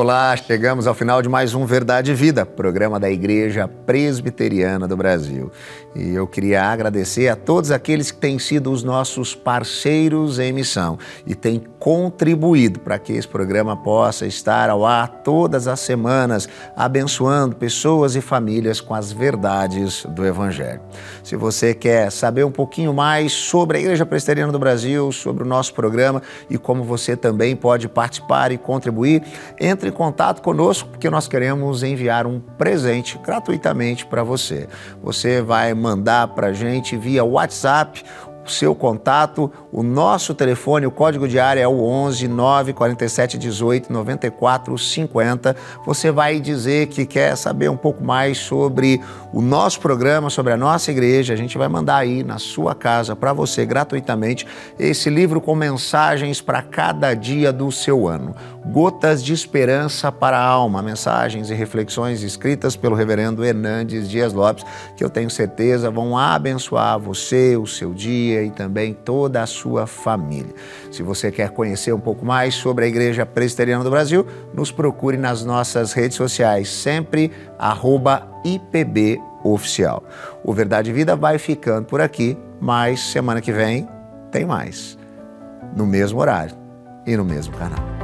Olá, 0.00 0.36
chegamos 0.36 0.86
ao 0.86 0.94
final 0.94 1.20
de 1.20 1.28
mais 1.28 1.54
um 1.54 1.66
Verdade 1.66 2.12
e 2.12 2.14
Vida, 2.14 2.46
programa 2.46 3.00
da 3.00 3.10
Igreja 3.10 3.66
Presbiteriana 3.66 4.86
do 4.86 4.96
Brasil. 4.96 5.50
E 5.92 6.14
eu 6.14 6.24
queria 6.24 6.62
agradecer 6.62 7.26
a 7.26 7.34
todos 7.34 7.72
aqueles 7.72 8.12
que 8.12 8.18
têm 8.18 8.38
sido 8.38 8.70
os 8.70 8.84
nossos 8.84 9.34
parceiros 9.34 10.38
em 10.38 10.52
missão 10.52 11.00
e 11.26 11.34
têm 11.34 11.60
contribuído 11.80 12.78
para 12.78 12.96
que 12.96 13.12
esse 13.12 13.26
programa 13.26 13.76
possa 13.76 14.24
estar 14.24 14.70
ao 14.70 14.86
ar 14.86 15.08
todas 15.24 15.66
as 15.66 15.80
semanas, 15.80 16.48
abençoando 16.76 17.56
pessoas 17.56 18.14
e 18.14 18.20
famílias 18.20 18.80
com 18.80 18.94
as 18.94 19.10
verdades 19.10 20.04
do 20.04 20.24
Evangelho. 20.24 20.80
Se 21.24 21.34
você 21.34 21.74
quer 21.74 22.12
saber 22.12 22.44
um 22.44 22.52
pouquinho 22.52 22.94
mais 22.94 23.32
sobre 23.32 23.78
a 23.78 23.80
Igreja 23.80 24.06
Presbiteriana 24.06 24.52
do 24.52 24.58
Brasil, 24.60 25.10
sobre 25.10 25.42
o 25.42 25.46
nosso 25.46 25.74
programa 25.74 26.22
e 26.48 26.56
como 26.56 26.84
você 26.84 27.16
também 27.16 27.56
pode 27.56 27.88
participar 27.88 28.52
e 28.52 28.58
contribuir, 28.58 29.24
entre 29.58 29.87
entre 29.88 29.90
em 29.90 29.92
contato 29.92 30.42
conosco 30.42 30.88
porque 30.90 31.10
nós 31.10 31.26
queremos 31.26 31.82
enviar 31.82 32.26
um 32.26 32.38
presente 32.38 33.18
gratuitamente 33.18 34.06
para 34.06 34.22
você. 34.22 34.68
Você 35.02 35.42
vai 35.42 35.74
mandar 35.74 36.28
para 36.28 36.48
a 36.48 36.52
gente 36.52 36.96
via 36.96 37.24
WhatsApp 37.24 38.04
seu 38.48 38.74
contato, 38.74 39.50
o 39.70 39.82
nosso 39.82 40.34
telefone, 40.34 40.86
o 40.86 40.90
código 40.90 41.28
de 41.28 41.38
área 41.38 41.60
é 41.60 41.68
o 41.68 41.82
11 41.84 42.26
947 42.28 43.38
18 43.38 43.92
94 43.92 44.76
50. 44.76 45.56
Você 45.84 46.10
vai 46.10 46.40
dizer 46.40 46.88
que 46.88 47.06
quer 47.06 47.36
saber 47.36 47.68
um 47.68 47.76
pouco 47.76 48.02
mais 48.02 48.38
sobre 48.38 49.00
o 49.32 49.42
nosso 49.42 49.80
programa, 49.80 50.30
sobre 50.30 50.52
a 50.52 50.56
nossa 50.56 50.90
igreja. 50.90 51.34
A 51.34 51.36
gente 51.36 51.58
vai 51.58 51.68
mandar 51.68 51.96
aí 51.96 52.22
na 52.22 52.38
sua 52.38 52.74
casa 52.74 53.14
para 53.14 53.32
você 53.32 53.66
gratuitamente 53.66 54.46
esse 54.78 55.10
livro 55.10 55.40
com 55.40 55.54
mensagens 55.54 56.40
para 56.40 56.62
cada 56.62 57.14
dia 57.14 57.52
do 57.52 57.70
seu 57.70 58.08
ano. 58.08 58.34
Gotas 58.66 59.24
de 59.24 59.32
Esperança 59.32 60.10
para 60.12 60.38
a 60.38 60.44
Alma, 60.44 60.82
mensagens 60.82 61.50
e 61.50 61.54
reflexões 61.54 62.22
escritas 62.22 62.76
pelo 62.76 62.94
reverendo 62.94 63.44
Hernandes 63.44 64.08
Dias 64.08 64.32
Lopes, 64.32 64.64
que 64.96 65.04
eu 65.04 65.10
tenho 65.10 65.30
certeza 65.30 65.90
vão 65.90 66.16
abençoar 66.16 66.98
você, 66.98 67.56
o 67.56 67.66
seu 67.66 67.92
dia 67.92 68.37
e 68.42 68.50
também 68.50 68.92
toda 68.92 69.42
a 69.42 69.46
sua 69.46 69.86
família. 69.86 70.54
Se 70.90 71.02
você 71.02 71.30
quer 71.30 71.50
conhecer 71.50 71.92
um 71.92 72.00
pouco 72.00 72.24
mais 72.24 72.54
sobre 72.54 72.84
a 72.84 72.88
Igreja 72.88 73.26
Presbiteriana 73.26 73.84
do 73.84 73.90
Brasil, 73.90 74.26
nos 74.54 74.70
procure 74.70 75.16
nas 75.16 75.44
nossas 75.44 75.92
redes 75.92 76.16
sociais, 76.16 76.68
sempre 76.68 77.30
arroba 77.58 78.28
IPB 78.44 79.20
Oficial. 79.44 80.02
O 80.44 80.52
Verdade 80.52 80.90
e 80.90 80.92
Vida 80.92 81.14
vai 81.14 81.38
ficando 81.38 81.86
por 81.86 82.00
aqui, 82.00 82.36
mas 82.60 83.00
semana 83.00 83.40
que 83.40 83.52
vem 83.52 83.88
tem 84.30 84.44
mais, 84.44 84.98
no 85.76 85.86
mesmo 85.86 86.20
horário 86.20 86.56
e 87.06 87.16
no 87.16 87.24
mesmo 87.24 87.56
canal. 87.56 87.97